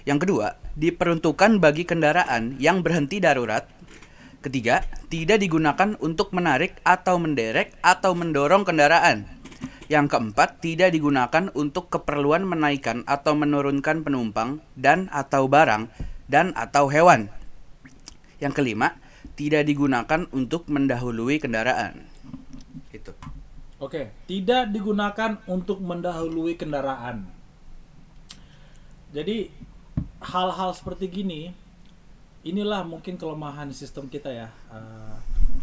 [0.09, 3.69] Yang kedua, diperuntukkan bagi kendaraan yang berhenti darurat.
[4.43, 9.42] Ketiga, tidak digunakan untuk menarik atau menderek atau mendorong kendaraan.
[9.93, 15.93] Yang keempat, tidak digunakan untuk keperluan menaikkan atau menurunkan penumpang dan atau barang
[16.33, 17.29] dan atau hewan.
[18.41, 18.97] Yang kelima,
[19.37, 22.09] tidak digunakan untuk mendahului kendaraan.
[22.89, 23.13] Itu.
[23.85, 27.29] Oke, tidak digunakan untuk mendahului kendaraan.
[29.13, 29.53] Jadi
[30.25, 31.53] hal-hal seperti gini,
[32.49, 34.49] inilah mungkin kelemahan sistem kita ya.
[34.73, 35.15] Eh,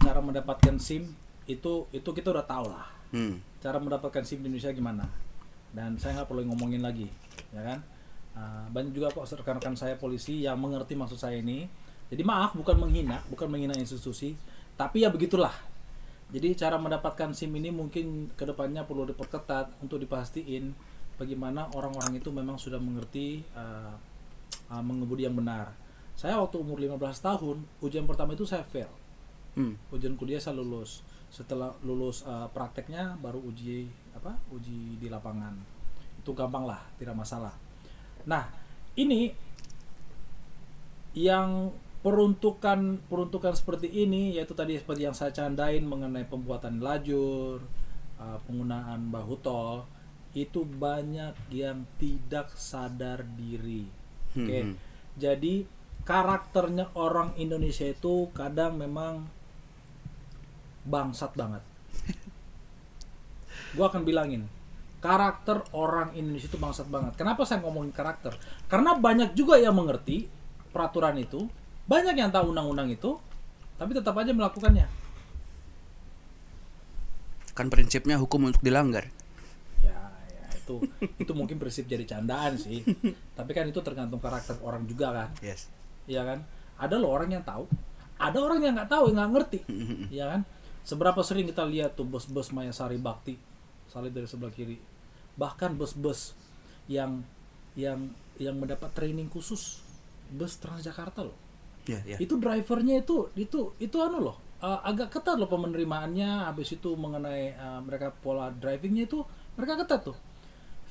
[0.05, 1.17] cara mendapatkan SIM
[1.49, 2.98] itu itu kita udah tahu lah.
[3.09, 3.41] Hmm.
[3.59, 5.05] Cara mendapatkan SIM di Indonesia gimana?
[5.73, 7.09] Dan saya nggak perlu ngomongin lagi,
[7.53, 7.79] ya kan?
[8.39, 11.65] Eh, banyak juga kok rekan-rekan saya polisi yang mengerti maksud saya ini.
[12.09, 14.33] Jadi maaf, bukan menghina, bukan menghina institusi,
[14.73, 15.53] tapi ya begitulah.
[16.29, 20.73] Jadi cara mendapatkan SIM ini mungkin ke depannya perlu diperketat untuk dipastiin
[21.17, 23.93] bagaimana orang-orang itu memang sudah mengerti uh,
[24.69, 25.73] uh, mengemudi yang benar.
[26.13, 28.89] Saya waktu umur 15 tahun, ujian pertama itu saya fail.
[29.57, 29.73] Hmm.
[29.89, 31.01] Ujian kuliah saya lulus.
[31.29, 34.35] Setelah lulus uh, prakteknya baru uji apa?
[34.49, 35.53] Uji di lapangan.
[36.19, 37.53] Itu gampang lah, tidak masalah.
[38.25, 38.49] Nah,
[38.97, 39.31] ini
[41.17, 47.59] yang peruntukan peruntukan seperti ini yaitu tadi seperti yang saya candain mengenai pembuatan lajur,
[48.19, 49.83] uh, penggunaan bahu tol
[50.37, 53.89] itu banyak yang tidak sadar diri.
[54.37, 54.59] Oke.
[54.61, 54.73] Hmm.
[55.17, 55.65] Jadi
[56.05, 59.25] karakternya orang Indonesia itu kadang memang
[60.87, 61.63] bangsat banget.
[63.75, 64.49] Gua akan bilangin
[64.99, 67.15] karakter orang Indonesia itu bangsat banget.
[67.15, 68.35] Kenapa saya ngomongin karakter?
[68.67, 70.27] Karena banyak juga yang mengerti
[70.75, 71.47] peraturan itu,
[71.87, 73.15] banyak yang tahu undang-undang itu,
[73.79, 74.87] tapi tetap aja melakukannya.
[77.55, 79.07] Kan prinsipnya hukum untuk dilanggar.
[79.79, 79.99] Ya,
[80.31, 80.83] ya itu
[81.15, 82.83] itu mungkin prinsip jadi candaan sih.
[83.39, 85.29] Tapi kan itu tergantung karakter orang juga kan.
[85.39, 85.71] Yes.
[86.11, 86.43] Iya kan?
[86.75, 87.67] Ada loh orang yang tahu,
[88.19, 89.59] ada orang yang nggak tahu, yang nggak ngerti.
[90.11, 90.41] Iya kan?
[90.83, 93.37] Seberapa sering kita lihat tuh bus-bus Mayasari Bakti
[93.89, 94.77] salib dari sebelah kiri.
[95.35, 96.37] Bahkan bus-bus
[96.89, 97.21] yang
[97.77, 98.09] yang
[98.41, 99.81] yang mendapat training khusus
[100.29, 101.37] bus Transjakarta loh.
[101.89, 102.17] Ya, ya.
[102.21, 104.37] Itu drivernya itu itu itu anu loh.
[104.59, 109.23] uh, agak ketat loh penerimaannya habis itu mengenai uh, mereka pola drivingnya itu
[109.55, 110.17] mereka ketat tuh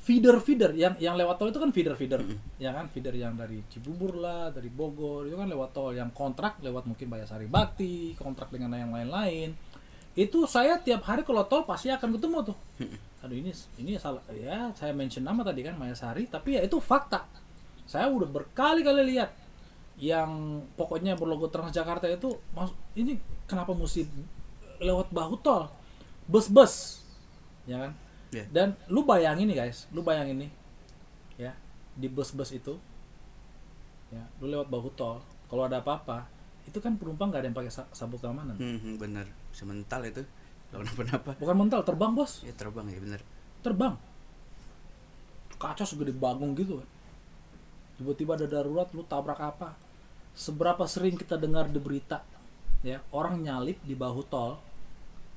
[0.09, 2.24] feeder feeder yang yang lewat tol itu kan feeder feeder
[2.57, 6.57] ya kan feeder yang dari Cibubur lah dari Bogor itu kan lewat tol yang kontrak
[6.64, 9.53] lewat mungkin Bayasari Bakti kontrak dengan yang lain-lain
[10.18, 12.57] itu saya tiap hari kalau tol pasti akan ketemu tuh.
[13.22, 14.18] Aduh ini ini salah.
[14.35, 17.22] Ya saya mention nama tadi kan Mayasari tapi ya itu fakta.
[17.87, 19.31] Saya udah berkali-kali lihat
[19.98, 22.35] yang pokoknya berlogo Transjakarta itu
[22.98, 24.11] ini kenapa mesti
[24.83, 25.70] lewat bahu tol?
[26.26, 27.07] Bus-bus.
[27.70, 27.92] Ya kan?
[28.28, 28.44] Ya.
[28.52, 29.87] dan lu bayangin nih guys.
[29.94, 30.50] Lu bayangin nih.
[31.38, 31.54] Ya
[31.94, 32.74] di bus-bus itu
[34.11, 35.22] ya lu lewat bahu tol.
[35.46, 36.26] Kalau ada apa-apa
[36.68, 39.26] itu kan penumpang gak ada yang pakai sa- sabuk keamanan Hmm, hmm, bener.
[39.50, 40.20] Semental itu.
[40.68, 41.33] Kalau kenapa-napa.
[41.40, 43.20] bukan mental terbang bos Ya terbang ya bener.
[43.59, 43.96] terbang
[45.57, 46.88] kaca segede bagung gitu kan
[47.98, 49.74] tiba-tiba ada darurat lu tabrak apa
[50.31, 52.22] seberapa sering kita dengar di berita
[52.85, 54.54] ya orang nyalip di bahu tol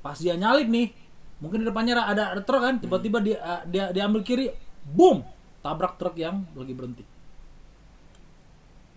[0.03, 0.93] pas dia nyalip nih
[1.41, 4.53] mungkin di depannya ada, ada truk kan tiba-tiba dia dia diambil kiri
[4.85, 5.25] boom
[5.65, 7.01] tabrak truk yang lagi berhenti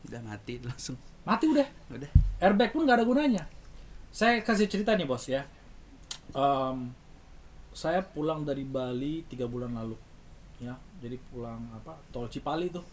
[0.04, 1.00] Udah mati langsung.
[1.24, 1.68] Mati udah.
[1.90, 2.10] Udah.
[2.38, 3.42] airbag pun nggak ada gunanya.
[4.12, 5.42] Saya kasih cerita nih bos ya.
[6.36, 6.92] Em,
[7.74, 9.96] saya pulang dari Bali tiga bulan lalu
[10.60, 10.76] ya.
[11.00, 12.84] Jadi pulang apa tol Cipali tuh.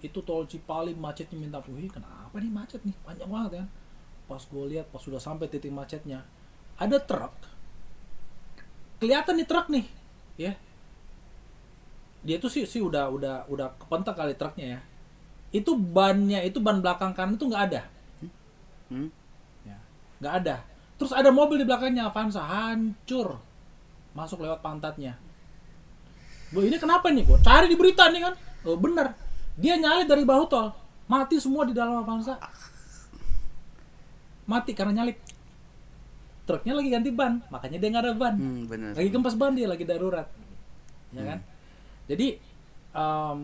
[0.00, 2.96] Itu tol Cipali macetnya minta puhi kenapa nih macet nih?
[3.04, 3.68] Panjang banget kan?
[4.30, 6.22] Pas gue lihat pas sudah sampai titik macetnya
[6.78, 7.34] ada truk.
[9.02, 9.84] Kelihatan nih truk nih
[10.38, 10.52] ya.
[12.22, 14.80] Dia tuh sih sih udah udah udah kepentak kali truknya ya
[15.50, 17.82] itu bannya itu ban belakang kanan itu nggak ada.
[18.90, 19.10] Hmm?
[19.66, 19.78] ya
[20.22, 20.56] nggak ada.
[20.98, 23.38] Terus ada mobil di belakangnya Avanza hancur.
[24.14, 25.18] Masuk lewat pantatnya.
[26.50, 28.34] Bu ini kenapa nih kok cari di berita nih kan?
[28.66, 29.14] Oh bener.
[29.58, 30.70] Dia nyalip dari bahu tol.
[31.10, 32.38] Mati semua di dalam Avanza.
[34.46, 35.18] Mati karena nyalip.
[36.46, 38.34] Truknya lagi ganti ban makanya dia nggak ada ban.
[38.34, 38.90] Hmm, bener.
[38.94, 40.26] lagi kempes ban dia lagi darurat.
[41.10, 41.38] Ya kan?
[42.10, 42.38] Jadi
[42.94, 43.38] em,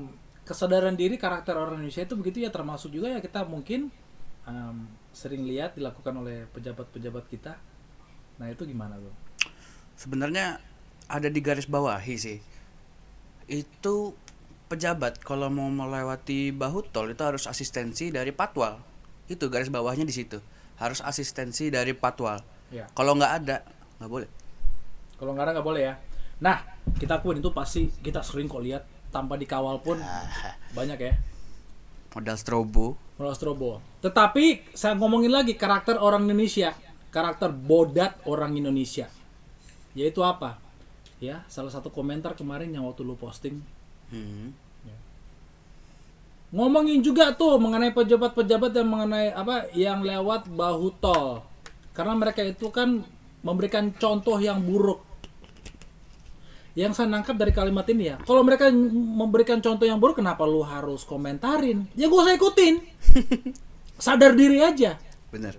[0.46, 3.90] kesadaran diri karakter orang Indonesia itu begitu ya termasuk juga ya kita mungkin
[4.46, 4.76] em,
[5.12, 7.52] sering lihat dilakukan oleh pejabat-pejabat kita
[8.38, 9.14] nah itu gimana tuh
[9.96, 10.60] Sebenarnya
[11.08, 12.38] ada di garis bawahi sih.
[13.46, 14.12] Itu
[14.66, 18.82] pejabat kalau mau melewati bahu tol itu harus asistensi dari patwal.
[19.30, 20.38] Itu garis bawahnya di situ.
[20.76, 22.42] Harus asistensi dari patwal.
[22.74, 23.56] ya Kalau nggak ada,
[23.98, 24.30] nggak boleh.
[25.16, 25.94] kalau nggak ada nggak boleh ya
[26.36, 26.60] nah
[27.00, 28.84] kita akuin itu pasti kita sering kok lihat
[29.16, 29.96] tanpa dikawal pun
[30.76, 31.14] banyak ya
[32.16, 32.96] Modal strobo.
[33.20, 33.84] Mulai strobo.
[34.00, 36.72] Tetapi saya ngomongin lagi karakter orang Indonesia,
[37.12, 39.12] karakter bodat orang Indonesia.
[39.92, 40.56] Yaitu apa?
[41.20, 43.60] Ya, salah satu komentar kemarin yang waktu lu posting
[44.06, 44.54] Hmm.
[46.54, 51.42] ngomongin juga tuh mengenai pejabat-pejabat yang mengenai apa yang lewat bahu tol.
[51.90, 53.02] Karena mereka itu kan
[53.42, 55.02] memberikan contoh yang buruk.
[56.76, 60.60] Yang saya nangkap dari kalimat ini ya, kalau mereka memberikan contoh yang buruk, kenapa lu
[60.60, 61.88] harus komentarin?
[61.96, 62.84] Ya gue usah ikutin.
[64.04, 65.00] Sadar diri aja.
[65.32, 65.56] Bener.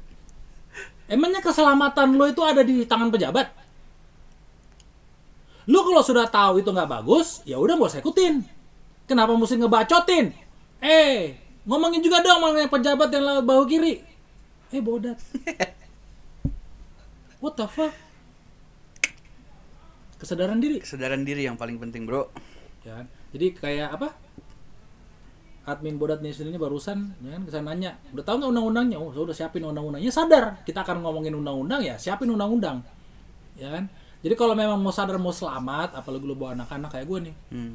[1.09, 3.49] Emangnya keselamatan lo itu ada di tangan pejabat?
[5.65, 8.45] Lu kalau sudah tahu itu nggak bagus, ya udah gak usah ikutin.
[9.09, 10.31] Kenapa mesti ngebacotin?
[10.77, 11.33] Eh,
[11.65, 14.05] ngomongin juga dong mengenai pejabat yang lewat bahu kiri.
[14.69, 15.17] Eh, bodat.
[17.41, 18.06] What the fuck?
[20.17, 20.81] Kesadaran diri.
[20.81, 22.29] Kesadaran diri yang paling penting, Bro.
[22.81, 23.05] Ya kan?
[23.33, 24.07] Jadi kayak apa?
[25.67, 28.97] Admin Bodat Nation ini barusan, ya kan, saya nanya, udah tahu nggak undang-undangnya?
[29.03, 30.07] Oh, saya udah siapin undang-undangnya.
[30.07, 32.79] Sadar, kita akan ngomongin undang-undang ya, siapin undang-undang,
[33.59, 33.83] ya kan?
[34.23, 37.73] Jadi kalau memang mau sadar mau selamat, apalagi lu bawa anak-anak kayak gue nih, Hmm.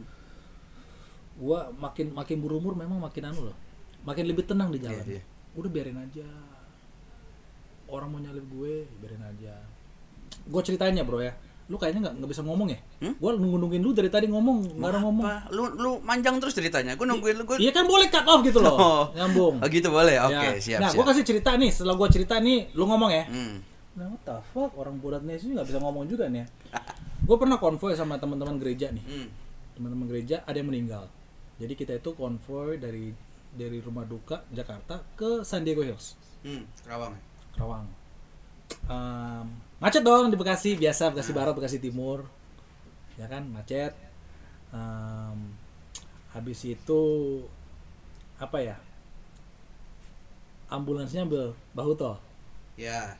[1.37, 3.57] gua makin makin berumur memang makin anu loh
[4.05, 5.23] makin lebih tenang di jalan Iya, iya.
[5.57, 6.29] udah biarin aja
[7.89, 9.57] orang mau nyalip gue biarin aja
[10.45, 11.33] gue ceritanya bro ya
[11.67, 13.15] lu kayaknya nggak nggak bisa ngomong ya Hmm?
[13.15, 15.25] gue nunggu nungguin lu dari tadi ngomong nggak ada ngomong?
[15.51, 16.95] Lu lu manjang terus ceritanya.
[16.95, 17.57] Gue nungguin lu gue.
[17.59, 19.03] iya kan boleh cut off gitu loh Oh.
[19.13, 20.19] nyambung Oh gitu boleh.
[20.21, 20.51] Oke, Ya.
[20.57, 23.63] siap nah gue kasih cerita nih setelah gue cerita nih lu ngomong ya Hmm.
[23.93, 26.47] nah what the fuck orang bulat sih nggak bisa ngomong juga nih ya
[27.27, 29.29] gue pernah konvoy sama teman-teman gereja nih Hmm.
[29.73, 31.07] teman-teman gereja ada yang meninggal
[31.57, 33.15] jadi kita itu konvoy dari
[33.51, 36.67] dari rumah duka Jakarta ke San Diego Hills Hmm.
[36.85, 37.15] Rawang.
[37.55, 37.87] Rawang
[38.85, 39.47] Em,
[39.83, 42.25] macet dong di Bekasi biasa Bekasi Barat Bekasi Timur
[43.19, 43.93] ya kan macet
[44.73, 45.39] Em,
[46.33, 47.03] habis itu
[48.39, 48.77] apa ya
[50.67, 52.17] ambulansnya ambil bahu tol
[52.73, 53.13] Ya.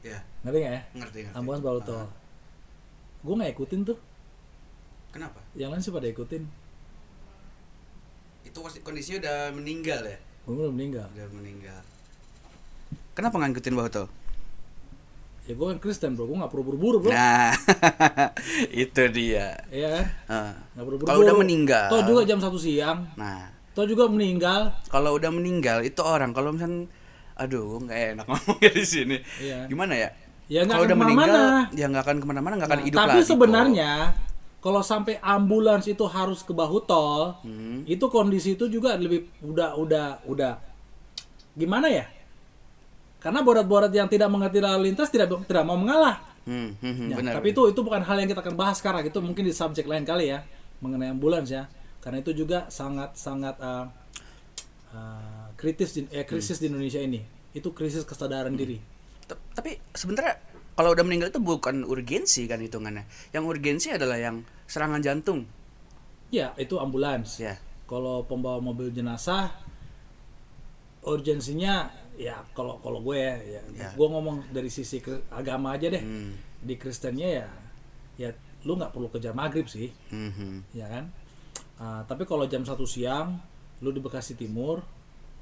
[0.00, 1.36] Ya, ngerti nggak ya ngerti ngerti.
[1.36, 2.04] ambulans bahu tol
[3.20, 3.96] gue nggak ikutin tuh
[5.10, 5.40] Kenapa?
[5.52, 6.44] yang lain sih pada ikutin
[8.44, 10.18] Itu kondisinya udah meninggal ya.
[10.44, 11.80] gue udah meninggal Udah meninggal.
[13.12, 14.06] Kenapa ngikutin bahu tol?
[15.42, 17.50] Ya gue kan Kristen bro gue nggak perlu buru-buru bro Nah,
[18.76, 19.56] itu dia.
[19.68, 20.52] iya kan Ah.
[20.70, 21.86] nggak perlu buru-buru Kalau udah meninggal.
[21.88, 26.50] toh juga jam satu siang Nah, toh juga meninggal kalau udah meninggal itu orang kalau
[26.50, 26.86] misalnya
[27.34, 29.16] aduh nggak enak ngomongnya di sini.
[29.38, 29.64] Iya.
[29.66, 30.08] Gimana ya?
[30.46, 31.70] Ya, nggak kalau akan udah meninggal ke mana-mana.
[31.72, 33.28] ya nggak akan ke mana-mana nggak akan Nah, hidup tapi lagi.
[33.28, 33.90] sebenarnya
[34.60, 37.80] kalau sampai ambulans itu harus ke bahu tol, Hmm.
[37.86, 40.52] itu kondisi itu juga lebih udah udah udah
[41.52, 42.04] gimana ya?
[43.20, 46.24] Karena borat-borat yang tidak mengerti lalu lintas tidak tidak mau mengalah.
[46.48, 47.32] Hmm, hmm, hmm, Ya, benar.
[47.36, 49.04] tapi itu itu bukan hal yang kita akan bahas sekarang.
[49.04, 50.40] Itu mungkin di subjek lain kali ya
[50.80, 51.68] mengenai ambulans ya.
[52.00, 53.84] Karena itu juga sangat sangat uh,
[54.96, 56.62] uh, kritis di, eh, krisis Hmm.
[56.64, 57.20] di Indonesia ini.
[57.52, 58.80] Itu krisis kesadaran diri.
[59.28, 60.40] T- tapi sebenarnya
[60.72, 63.04] kalau udah meninggal itu bukan urgensi kan hitungannya.
[63.36, 65.44] Yang urgensi adalah yang serangan jantung.
[66.32, 67.36] Ya, itu ambulans.
[67.36, 67.60] Ya.
[67.84, 69.50] kalau pembawa mobil jenazah
[71.02, 73.88] urgensinya ya kalau kalau gue ya, ya, Ya.
[73.92, 76.34] gue ngomong dari sisi ke, agama aja deh Hmm.
[76.58, 77.46] di Kristennya ya
[78.16, 78.30] ya
[78.62, 81.06] lu nggak perlu kejar maghrib sih Hmm, ya kan
[81.80, 83.40] Ah, tapi kalau jam satu siang
[83.80, 84.84] lu di Bekasi Timur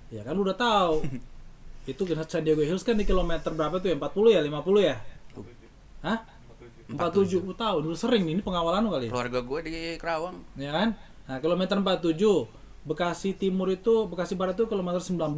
[0.09, 1.03] ya kan lu udah tahu
[1.91, 4.97] itu San Diego Hills kan di kilometer berapa tuh ya 40 ya 50 ya
[5.99, 6.19] Hah?
[6.89, 9.13] 47 lu tahu dulu sering nih ini pengawalan lu kali ya?
[9.13, 10.37] Keluarga gue di Kerawang.
[10.57, 10.89] ya kan?
[11.29, 12.17] Nah, kilometer 47
[12.89, 15.37] Bekasi Timur itu Bekasi Barat itu kilometer 19.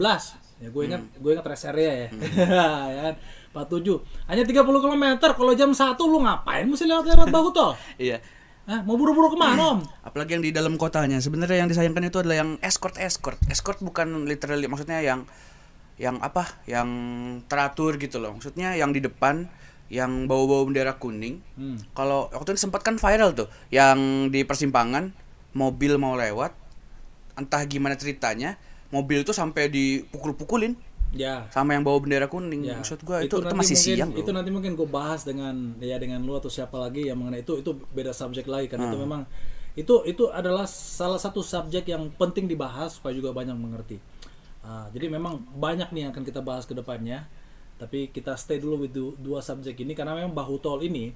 [0.63, 2.09] Ya gue ingat gue ingat rest area ya.
[2.95, 3.15] ya kan?
[3.51, 4.31] 47.
[4.31, 5.05] Hanya 30 km.
[5.35, 7.75] Kalau jam 1 lu ngapain mesti lewat-lewat bahu tol?
[7.99, 8.23] Iya.
[8.71, 9.81] Hah, mau buru-buru ke mana, Om?
[10.07, 11.19] Apalagi yang di dalam kotanya.
[11.19, 13.41] Sebenarnya yang disayangkan itu adalah yang escort escort.
[13.51, 15.27] Escort bukan literally maksudnya yang
[15.99, 16.47] yang apa?
[16.71, 16.89] Yang
[17.51, 18.39] teratur gitu loh.
[18.39, 19.51] Maksudnya yang di depan
[19.91, 21.43] yang bawa-bawa bendera kuning.
[21.59, 21.83] Hmm.
[21.99, 25.11] Kalau waktu itu sempat kan viral tuh yang di persimpangan
[25.51, 26.55] mobil mau lewat
[27.35, 28.57] entah gimana ceritanya
[28.91, 30.75] mobil itu sampai dipukul-pukulin
[31.11, 31.51] Ya.
[31.51, 32.63] sama yang bawa bendera kuning.
[32.71, 35.99] Ya, Maksud gua itu, itu, masih mungkin, siang Itu nanti mungkin gue bahas dengan ya
[35.99, 39.03] dengan lu atau siapa lagi yang mengenai itu itu beda subjek lagi kan itu Hmm.
[39.11, 39.21] memang
[39.75, 43.99] itu itu adalah salah satu subjek yang penting dibahas supaya juga banyak mengerti.
[44.63, 47.27] Ah, jadi memang banyak nih yang akan kita bahas ke depannya.
[47.75, 51.11] Tapi kita stay dulu with du- dua subjek ini karena memang bahu tol ini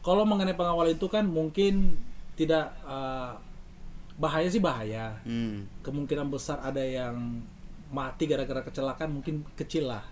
[0.00, 2.00] kalau mengenai pengawal itu kan mungkin
[2.32, 3.36] tidak ah,
[4.14, 5.66] bahaya sih bahaya Hmm.
[5.82, 7.42] kemungkinan besar ada yang
[7.90, 10.02] mati gara-gara kecelakaan mungkin kecil lah.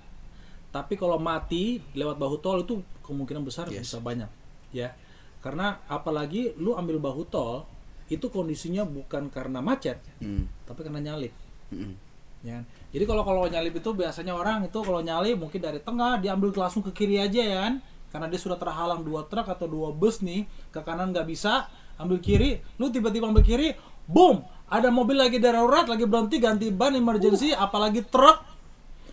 [0.72, 3.86] Tapi kalau mati lewat bahu tol itu kemungkinan besar Yes.
[3.86, 4.30] bisa banyak,
[4.72, 4.94] ya.
[5.42, 7.66] Karena apalagi lu ambil bahu tol
[8.08, 10.48] itu kondisinya bukan karena macet, Hmm.
[10.64, 11.32] tapi karena nyalip,
[11.70, 11.94] Hmm.
[12.42, 12.62] ya.
[12.90, 16.82] Jadi kalau kalau nyalip itu biasanya orang itu kalau nyalip mungkin dari tengah diambil langsung
[16.82, 17.74] ke kiri aja ya kan?
[18.12, 22.18] Karena dia sudah terhalang dua truk atau dua bus nih ke kanan nggak bisa ambil
[22.18, 23.72] kiri, lu tiba-tiba ambil kiri,
[24.04, 28.40] boom, ada mobil lagi darurat lagi berhenti ganti ban emergency, apalagi truk.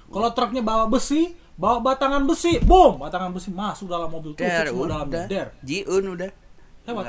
[0.10, 4.66] Kalau truknya bawa besi, bawa batangan besi, boom, batangan besi masuk dalam mobil tusuk Der,
[4.68, 5.26] semua dalam udah.
[5.28, 5.48] der.
[5.62, 6.30] Jiun udah.
[6.84, 7.06] Lewat.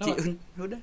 [0.00, 0.80] Jiun udah.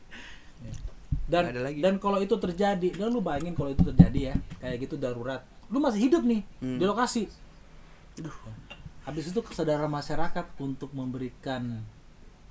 [1.29, 1.77] Dan ada lagi.
[1.77, 5.77] dan kalau itu terjadi, dan lu bayangin kalau itu terjadi ya, kayak gitu darurat, lu
[5.77, 6.77] masih hidup nih Hmm.
[6.77, 7.29] di lokasi.
[9.05, 11.81] Habis itu kesadaran masyarakat untuk memberikan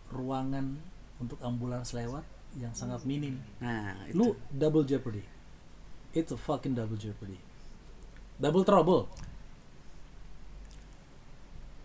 [0.09, 0.79] ruangan
[1.19, 2.23] untuk ambulans lewat
[2.59, 3.39] yang sangat minim.
[3.63, 4.19] Nah, itu.
[4.19, 5.23] Lu double jeopardy.
[6.13, 7.39] It's a fucking double jeopardy.
[8.39, 9.07] Double trouble.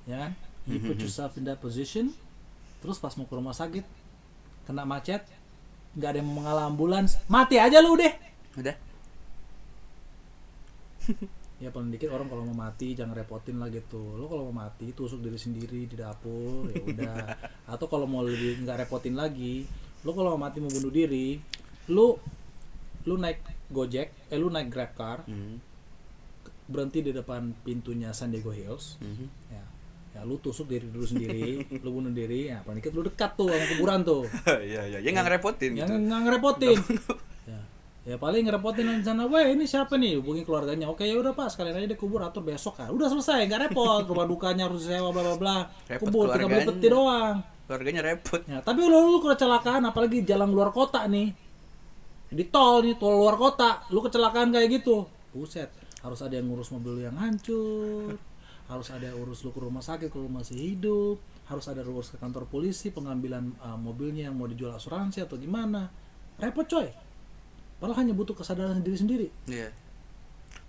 [0.10, 0.32] Ya kan?
[0.64, 2.16] You put yourself in that position,
[2.80, 3.84] terus pas mau ke rumah sakit,
[4.64, 5.28] kena macet,
[6.00, 8.14] nggak ada yang mau mengalah ambulans, mati aja lu deh.
[8.60, 8.76] Udah.
[11.62, 14.20] Ya paling dikit orang kalau mau mati jangan repotin lah gitu.
[14.20, 17.16] Lo kalau mau mati tusuk diri sendiri di dapur ya udah.
[17.72, 19.64] Atau kalau mau lebih nggak repotin lagi,
[20.04, 21.40] lu kalau mati mau bunuh diri
[21.88, 22.16] lu
[23.04, 25.60] lu naik gojek eh lu naik grab car Hmm.
[26.64, 28.96] berhenti di depan pintunya San Diego Hills.
[29.00, 29.28] Mhm.
[29.50, 29.64] ya.
[30.14, 33.48] Ya lu tusuk diri dulu sendiri lu bunuh diri ya paling dikit lu dekat tuh
[33.48, 34.24] sama kuburan tuh.
[34.64, 35.96] Iya iya, ya nggak ngerepotin yang gitu.
[36.02, 36.78] nggak ngerepotin.
[37.44, 37.60] Ya.
[38.06, 40.20] Ya paling ngerepotin di sana weh ini siapa nih?
[40.20, 40.88] Hubungi keluarganya.
[40.88, 42.76] Oke ya udah pak sekalian aja dikubur atur besok.
[42.76, 44.04] Kan udah selesai nggak repot.
[44.04, 45.58] Rumah dukanya harus disewa bla bla bla.
[45.98, 48.44] Kubur tinggal beli peti doang Keluarganya repot.
[48.44, 51.32] ya tapi lu lu kecelakaan apalagi jalan luar kota nih.
[52.34, 55.08] Di tol nih tol luar kota lu kecelakaan kayak gitu.
[55.32, 55.72] Buset
[56.04, 58.20] harus ada yang ngurus mobil yang hancur.
[58.68, 61.20] Harus ada yang urus lu ke rumah sakit kalau masih hidup.
[61.48, 65.88] Harus ada urus ke kantor polisi pengambilan uh, mobilnya yang mau dijual asuransi atau gimana.
[66.40, 66.88] Repot coy.
[67.80, 69.68] Padahal hanya butuh kesadaran diri sendiri Iya.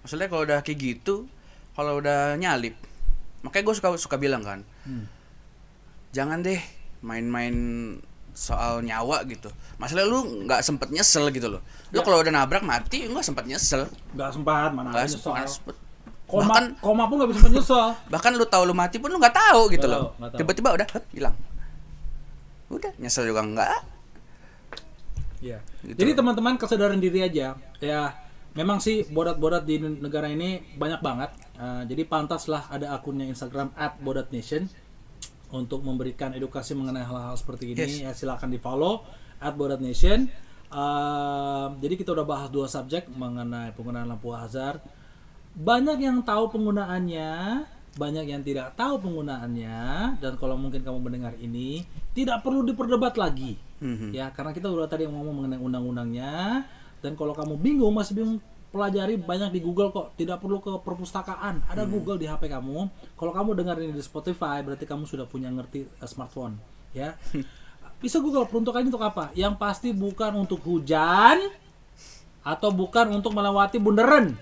[0.02, 1.30] Maksudnya kalau udah kayak gitu,
[1.72, 2.74] kalau udah nyalip,
[3.40, 5.06] makanya gue suka suka bilang kan, Hmm.
[6.10, 6.58] jangan deh
[7.04, 7.54] main-main
[8.32, 9.46] soal nyawa gitu.
[9.76, 11.60] Masalah lu nggak sempet nyesel gitu loh.
[11.92, 12.02] Lu Ya.
[12.02, 13.86] kalau udah nabrak mati, nggak sempet nyesel.
[14.10, 15.30] nggak sempat mana Nggak sempet.
[15.30, 15.76] nggak sempet.
[16.24, 19.36] koma bahkan koma pun nggak bisa nyesel bahkan lu tahu lu mati pun lu nggak
[19.36, 20.10] tahu gitu Nggak loh.
[20.18, 20.30] nggak.
[20.34, 21.36] Tiba-tiba udah hup, hilang.
[22.66, 23.68] Udah nyesel juga enggak.
[25.38, 25.58] Iya.
[25.84, 25.98] Gitu.
[26.00, 27.54] Jadi teman-teman kesadaran diri aja.
[27.78, 28.16] Ya,
[28.52, 31.30] memang sih bodat-bodat di negara ini banyak banget.
[31.54, 34.66] Eh, jadi pantaslah ada akunnya Instagram @bodatnation
[35.54, 38.02] untuk memberikan edukasi mengenai hal-hal seperti ini.
[38.02, 39.06] Ya silakan di follow
[39.38, 40.26] @bodatnation.
[40.74, 44.82] Eh, jadi kita udah bahas dua subjek mengenai penggunaan lampu hazard.
[45.54, 47.62] Banyak yang tahu penggunaannya,
[47.94, 49.78] banyak yang tidak tahu penggunaannya.
[50.18, 54.16] Dan kalau mungkin kamu mendengar ini, tidak perlu diperdebat lagi Mhm.
[54.16, 56.64] ya karena kita udah tadi ngomong mengenai undang-undangnya
[57.04, 58.38] dan kalau kamu bingung masih bingung
[58.74, 60.18] pelajari banyak di Google kok.
[60.18, 61.62] Tidak perlu ke perpustakaan.
[61.70, 62.90] Ada Google di HP kamu.
[63.14, 66.58] Kalau kamu dengar ini di Spotify berarti kamu sudah punya ngerti eh, smartphone
[66.90, 67.14] ya.
[68.02, 69.30] Bisa Google peruntukannya untuk apa?
[69.38, 71.38] Yang pasti bukan untuk hujan
[72.42, 74.34] atau bukan untuk melewati bundaran.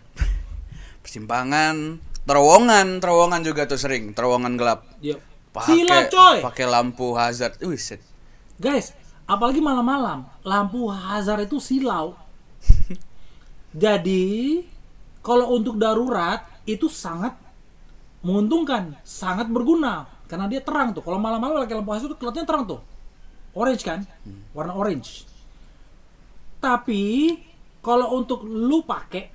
[1.05, 4.81] Persimpangan, terowongan, terowongan juga tuh sering, terowongan gelap.
[4.99, 5.21] ya
[5.53, 6.37] Pakai sila coy.
[6.41, 7.61] pakai lampu hazard.
[7.61, 7.77] Wih.
[8.57, 8.97] Guys,
[9.29, 12.17] apalagi malam-malam, lampu hazard itu silau.
[13.73, 14.61] Jadi,
[15.25, 17.35] kalau untuk darurat itu sangat
[18.23, 21.03] menguntungkan, sangat berguna karena dia terang tuh.
[21.05, 22.81] Kalau malam-malam pakai lampu hazard itu kelihatannya terang tuh.
[23.53, 24.01] Orange kan?
[24.57, 25.29] Warna orange.
[26.63, 27.37] Tapi
[27.83, 29.29] kalau untuk lu pakai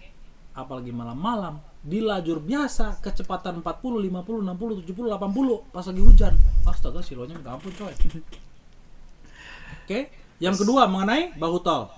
[0.57, 6.33] apalagi malam-malam di lajur biasa kecepatan 40, 50, 60, 70, 80 pas lagi hujan.
[6.65, 7.93] Astaga, silonya minta ampun coy.
[9.85, 9.99] Oke,
[10.41, 11.93] yang kedua mengenai bahu tol.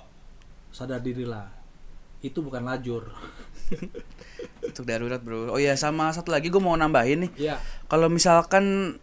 [0.69, 1.58] Sadar dirilah.
[2.19, 3.11] Itu bukan lajur.
[4.67, 5.55] Untuk darurat, Bro.
[5.55, 7.31] Oh iya, sama satu lagi gue mau nambahin nih.
[7.49, 7.55] Iya.
[7.87, 8.97] Kalau misalkan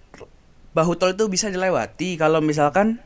[0.77, 3.01] bahu tol itu bisa dilewati kalau misalkan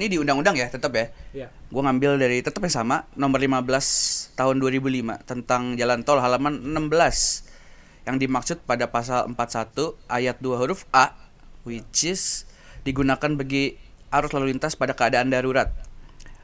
[0.00, 1.12] ini di undang-undang ya, tetap ya.
[1.36, 1.48] Iya.
[1.68, 8.08] Gue ngambil dari tetap yang sama nomor 15 tahun 2005 tentang jalan tol halaman 16
[8.08, 11.14] yang dimaksud pada pasal 41 ayat 2 huruf A
[11.62, 12.48] which is
[12.82, 13.78] digunakan bagi
[14.10, 15.70] arus lalu lintas pada keadaan darurat.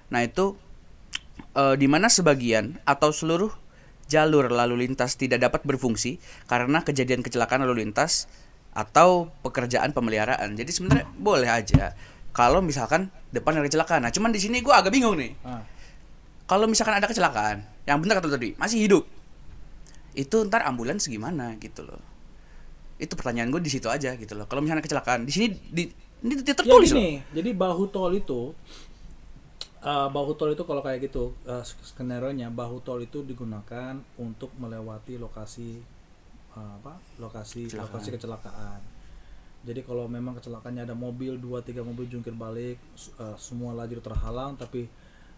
[0.08, 0.56] Nah, itu
[1.56, 3.50] eh, di mana sebagian atau seluruh
[4.08, 6.16] jalur lalu lintas tidak dapat berfungsi
[6.48, 8.26] karena kejadian kecelakaan lalu lintas
[8.72, 10.56] atau pekerjaan pemeliharaan.
[10.56, 11.92] Jadi sebenarnya boleh aja
[12.32, 14.06] kalau misalkan depan ada kecelakaan.
[14.06, 15.34] Nah, cuman di sini gua agak bingung nih.
[15.44, 15.64] Ah.
[16.48, 19.04] Kalau misalkan ada kecelakaan, yang benar kata tadi, masih hidup.
[20.16, 22.00] Itu ntar ambulans gimana gitu loh.
[22.96, 24.48] Itu pertanyaan gue di situ aja gitu loh.
[24.48, 25.92] Kalau misalnya kecelakaan, di sini di
[26.24, 26.98] ini Ya tertulis loh.
[26.98, 28.56] gini, jadi bahu tol itu
[29.80, 34.50] eh, bahu tol itu kalau kayak gitu uh, skenario nya bahu tol itu digunakan untuk
[34.58, 35.78] melewati lokasi
[36.54, 36.98] eh, apa?
[37.18, 37.84] lokasi Kecelakaan.
[37.86, 38.80] lokasi kecelakaan.
[39.58, 42.78] Jadi kalau memang kecelakaannya ada mobil dua tiga mobil jungkir balik,
[43.18, 44.86] eh, semua lajur terhalang, tapi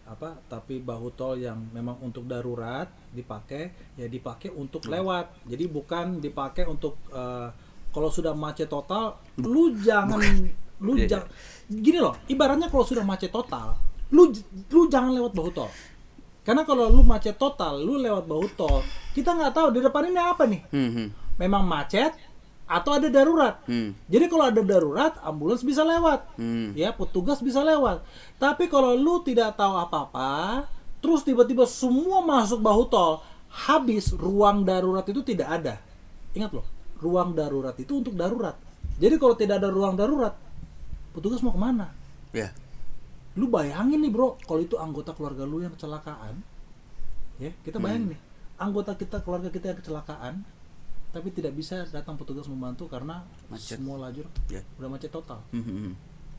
[0.05, 0.37] apa?
[0.49, 4.93] Tapi bahu tol yang memang untuk darurat dipakai, ya dipakai untuk Hmm.
[4.97, 5.25] lewat.
[5.45, 7.49] Jadi bukan dipakai untuk eh,
[7.91, 10.21] kalau sudah macet total, lu jangan,
[10.79, 11.27] lu Iya, jangan,
[11.67, 13.75] gini loh, ibaratnya kalau sudah macet total,
[14.11, 14.31] lu
[14.69, 15.71] lu jangan lewat bahu tol.
[16.41, 18.81] Karena kalau lu macet total, lu lewat bahu tol,
[19.13, 21.07] kita nggak tahu di depan ini apa nih Hmm, hmm,
[21.37, 22.17] memang macet
[22.65, 23.61] atau ada darurat.
[23.67, 26.23] hmm, Jadi kalau ada darurat, ambulans bisa lewat.
[26.39, 26.73] hmm.
[26.73, 28.01] Ya, petugas bisa lewat.
[28.41, 30.65] Tapi kalau lu tidak tahu apa-apa,
[30.97, 35.75] terus tiba-tiba semua masuk bahu tol, habis ruang darurat itu tidak ada.
[36.31, 36.65] Ingat loh,
[37.03, 38.55] ruang darurat itu untuk darurat.
[38.97, 40.33] Jadi kalau tidak ada ruang darurat,
[41.11, 41.91] petugas mau ke mana?
[42.31, 42.49] Ya.
[43.35, 46.43] Lu bayangin nih bro, kalau itu anggota keluarga lu yang kecelakaan,
[47.39, 48.19] ya kita bayangin nih,
[48.57, 50.43] anggota kita keluarga kita yang kecelakaan,
[51.11, 53.79] tapi tidak bisa datang petugas membantu karena Macet.
[53.79, 54.59] semua lajur Ya.
[54.79, 55.39] udah macet total.
[55.51, 55.93] Hmm, hmm, hmm.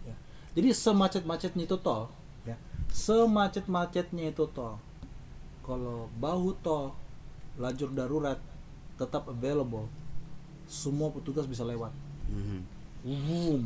[0.05, 0.17] Ya.
[0.53, 2.13] Jadi semacet-macetnya itu tol,
[2.45, 2.57] ya
[2.93, 4.77] semacet-macetnya itu tol
[5.65, 6.93] kalau bahu tol
[7.57, 8.37] lajur darurat
[8.97, 9.89] tetap available
[10.69, 11.93] semua petugas bisa lewat
[12.29, 12.61] Mhm.
[13.03, 13.63] Boom.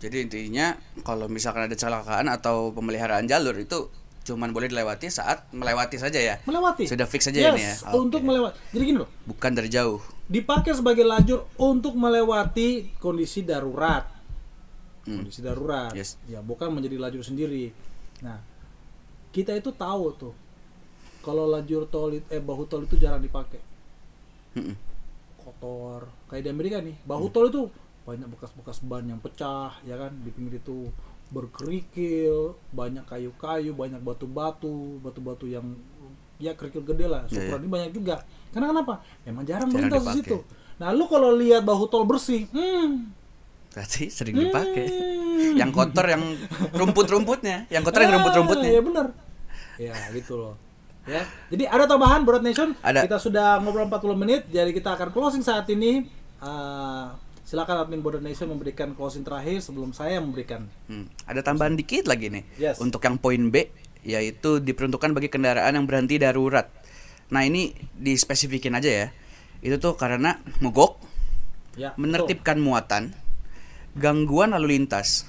[0.00, 0.72] Jadi intinya
[1.04, 6.36] kalau misalkan ada kecelakaan atau pemeliharaan jalur itu cuman boleh dilewati saat melewati saja ya.
[6.44, 7.74] melewati Sudah fix aja yes, ini ya.
[7.96, 8.28] untuk Oke.
[8.28, 9.96] melewati jadi gini loh Bukan dari jauh.
[10.28, 14.06] dipakai sebagai lajur untuk melewati kondisi darurat.
[15.08, 15.24] Hmm.
[15.24, 15.90] Kondisi darurat.
[15.96, 16.20] Yes.
[16.28, 17.72] Ya, bukan menjadi lajur sendiri.
[18.22, 18.38] Nah,
[19.32, 20.34] kita itu tahu tuh
[21.20, 23.58] kalau lajur tol eh bahu tol itu jarang dipakai.
[24.54, 24.76] Mm-mm.
[25.40, 26.06] Kotor.
[26.28, 27.62] Kayak di Amerika nih, bahu tol itu
[28.10, 30.10] banyak bekas-bekas ban yang pecah, ya kan?
[30.26, 30.90] Di pinggir itu
[31.30, 35.78] berkerikil, banyak kayu-kayu, banyak batu-batu, batu-batu yang
[36.42, 37.22] ya kerikil gede lah.
[37.30, 38.16] Iya, Syukuran ini banyak juga.
[38.50, 38.94] Karena kenapa?
[39.22, 40.26] Emang jarang, Jarang melintas di dipakai.
[40.26, 40.36] situ.
[40.82, 43.20] Nah, lu kalau lihat bahu tol bersih, hmm,
[43.70, 44.86] Berarti sering dipakai.
[44.90, 45.54] Hmm.
[45.54, 46.22] Yang kotor yang
[46.74, 48.70] rumput-rumputnya, yang kotor yang rumput-rumputnya.
[48.74, 49.06] Ya benar.
[49.78, 50.54] Ya, gitu loh.
[51.06, 51.22] Ya.
[51.48, 52.74] Jadi ada tambahan Broad Nation.
[52.82, 53.06] Ada.
[53.06, 56.10] Kita sudah ngobrol 40 menit, jadi kita akan closing saat ini.
[56.42, 57.14] Ah,
[57.50, 60.70] silakan admin Broad Nation memberikan closing terakhir sebelum saya memberikan.
[60.86, 62.46] Hmm, Ada tambahan dikit lagi nih.
[62.62, 62.78] Yes.
[62.78, 63.66] Untuk yang poin B
[64.06, 66.70] yaitu diperuntukkan bagi kendaraan yang berhenti darurat.
[67.34, 69.06] Nah, ini dispesifikin aja ya.
[69.60, 71.02] Itu tuh karena mogok,
[71.74, 71.92] Ya.
[71.98, 73.14] menertibkan muatan,
[73.98, 75.26] gangguan lalu lintas,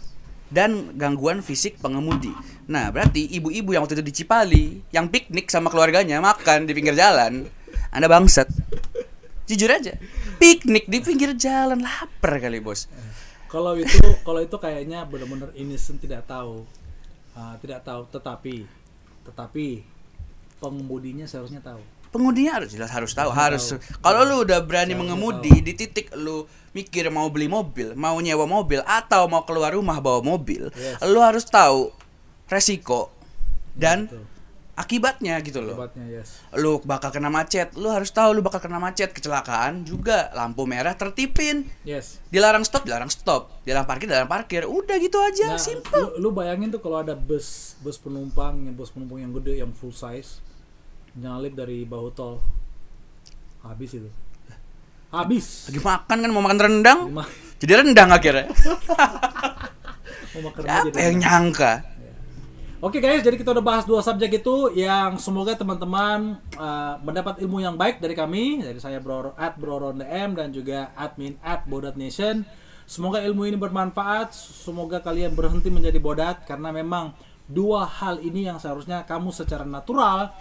[0.53, 2.32] dan gangguan fisik pengemudi.
[2.69, 6.95] Nah, berarti ibu-ibu yang waktu itu di Cipali, yang piknik sama keluarganya makan di pinggir
[6.95, 7.45] jalan,
[7.91, 8.47] Anda bangsat.
[9.51, 9.99] Jujur aja,
[10.42, 12.89] piknik di pinggir jalan lapar kali bos.
[13.46, 16.66] Kalau itu kalau itu kayaknya benar-benar innocent tidak tahu.
[17.32, 18.66] Ah, tidak tahu, tetapi
[19.22, 19.86] tetapi
[20.58, 21.80] pengemudinya seharusnya tahu.
[22.12, 23.72] Pengemudinya harus jelas harus tahu, harus.
[23.72, 23.80] tahu.
[24.04, 26.44] Kalau lu udah berani Harus mengemudi di titik lu
[26.76, 31.00] mikir mau beli mobil, mau nyewa mobil atau mau keluar rumah bawa mobil, Yes.
[31.08, 31.92] lu harus tahu
[32.52, 33.12] resiko
[33.76, 34.24] dan Betul.
[34.82, 35.77] Akibatnya gitu loh.
[35.77, 36.41] Obatnya yes.
[36.57, 40.91] Lu bakal kena macet, lu harus tahu lu bakal kena macet, kecelakaan juga, lampu merah
[40.91, 42.17] tertipin, Yes.
[42.27, 46.17] dilarang stop, dilarang stop, dilarang parkir, dilarang parkir, udah gitu aja, Nah, simple.
[46.17, 49.71] Lu, lu bayangin tuh kalau ada bus bus penumpang yang bus penumpang yang gede yang
[49.71, 50.41] full size
[51.11, 52.39] nyalip dari bahu tol
[53.61, 54.07] habis itu
[55.11, 56.99] habis Lagi makan kan mau makan rendang,
[57.59, 58.47] jadi rendang akhirnya.
[60.32, 61.71] mau makan Siapa yang nyangka?
[62.82, 67.61] Oke guys, jadi kita udah bahas dua subjek itu yang semoga teman-teman uh, mendapat ilmu
[67.61, 71.61] yang baik dari kami, dari saya Bro at Bro Ron DM dan juga admin at
[71.69, 72.41] Bodat Nation.
[72.89, 77.13] Semoga ilmu ini bermanfaat, semoga kalian berhenti menjadi bodat karena memang
[77.45, 80.34] dua hal ini yang seharusnya kamu secara natural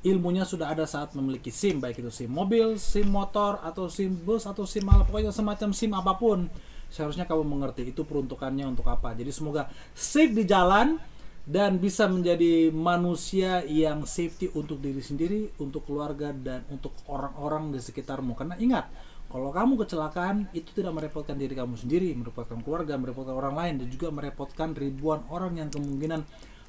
[0.00, 4.48] ilmunya sudah ada saat memiliki SIM baik itu SIM mobil, SIM motor atau SIM bus
[4.48, 6.48] atau SIM apa pokoknya semacam SIM apa pun
[6.88, 9.12] seharusnya kamu mengerti itu peruntukannya untuk apa.
[9.12, 11.11] Jadi semoga safe di jalan
[11.42, 17.82] dan bisa menjadi manusia yang safety untuk diri sendiri, untuk keluarga dan untuk orang-orang di
[17.82, 18.38] sekitarmu.
[18.38, 18.86] Karena ingat,
[19.26, 23.88] kalau kamu kecelakaan itu tidak merepotkan diri kamu sendiri, merepotkan keluarga, merepotkan orang lain dan
[23.90, 26.22] juga merepotkan ribuan orang yang kemungkinan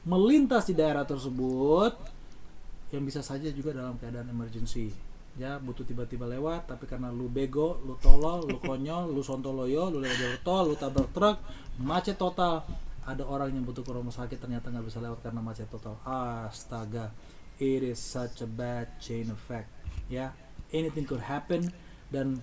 [0.10, 1.94] melintas di daerah tersebut
[2.92, 4.94] yang bisa saja juga dalam keadaan emergency
[5.34, 9.98] ya butuh tiba-tiba lewat tapi karena lu bego lu tolol lu konyol lu sontoloyo lu
[9.98, 11.38] lewat jalur tol lu tabrak truk
[11.82, 12.62] macet total
[13.04, 16.00] ada orang yang butuh ke rumah sakit ternyata nggak bisa lewat karena macet total.
[16.08, 17.12] Astaga
[17.60, 19.70] it is such a bad chain effect.
[20.08, 20.32] Ya
[20.72, 21.70] anything could happen
[22.10, 22.40] dan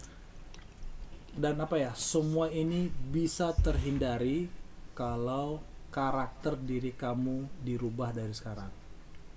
[1.35, 4.51] dan apa ya semua ini bisa terhindari
[4.93, 8.71] kalau karakter diri kamu dirubah dari sekarang.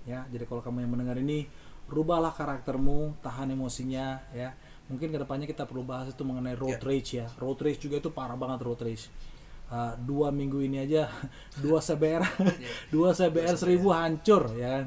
[0.04, 1.48] Ya jadi kalau kamu yang mendengar ini
[1.88, 4.52] rubahlah karaktermu tahan emosinya ya.
[4.84, 7.26] Mungkin ke depannya kita perlu bahas itu mengenai road rage ya.
[7.40, 9.08] Road rage juga itu parah banget road rage
[9.64, 11.08] Uh, dua minggu ini aja
[11.64, 12.20] dua CBR
[12.94, 14.86] dua CBR seribu hancur ya kan?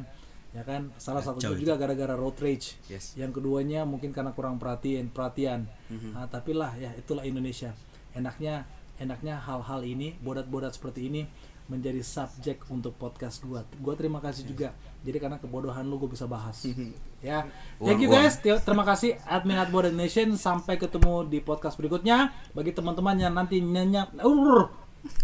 [0.55, 0.89] Ya kan?
[0.97, 2.78] Salah Kacau juga gara-gara road rage.
[2.89, 3.13] Yes.
[3.13, 5.09] yang keduanya mungkin karena kurang perhatian.
[5.13, 7.73] Perhatian Nah, tapi lah ya itulah Indonesia.
[8.13, 8.65] Enaknya
[8.97, 11.21] enaknya hal-hal ini bodat-bodat seperti ini
[11.68, 13.63] menjadi subjek untuk podcast gua.
[13.80, 14.72] Gua terima kasih juga.
[15.03, 16.63] Jadi karena kebodohan lu gua bisa bahas.
[17.18, 17.49] Ya.
[17.82, 18.38] Thank you guys.
[18.38, 19.18] Terima kasih.
[19.26, 20.38] Admin at Bodat Nation.
[20.38, 22.30] Sampai ketemu di podcast berikutnya.
[22.53, 24.70] Bagi teman-teman yang nanti nyenyak uh,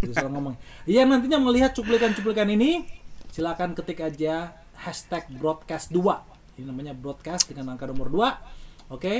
[0.02, 0.58] bisa ngomong.
[0.90, 2.90] Yang nantinya melihat cuplikan-cuplikan ini
[3.30, 9.14] silakan ketik aja hashtag broadcast 2 ini namanya broadcast dengan angka nomor 2 oke?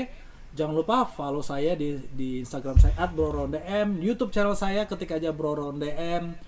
[0.54, 3.98] Jangan lupa follow saya di di Instagram saya @brorondm.
[3.98, 6.38] YouTube channel saya ketik aja brorondm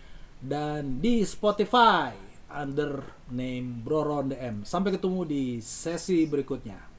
[0.40, 2.12] dan di Spotify
[2.52, 6.95] under name brorondm sampai ketemu di sesi berikutnya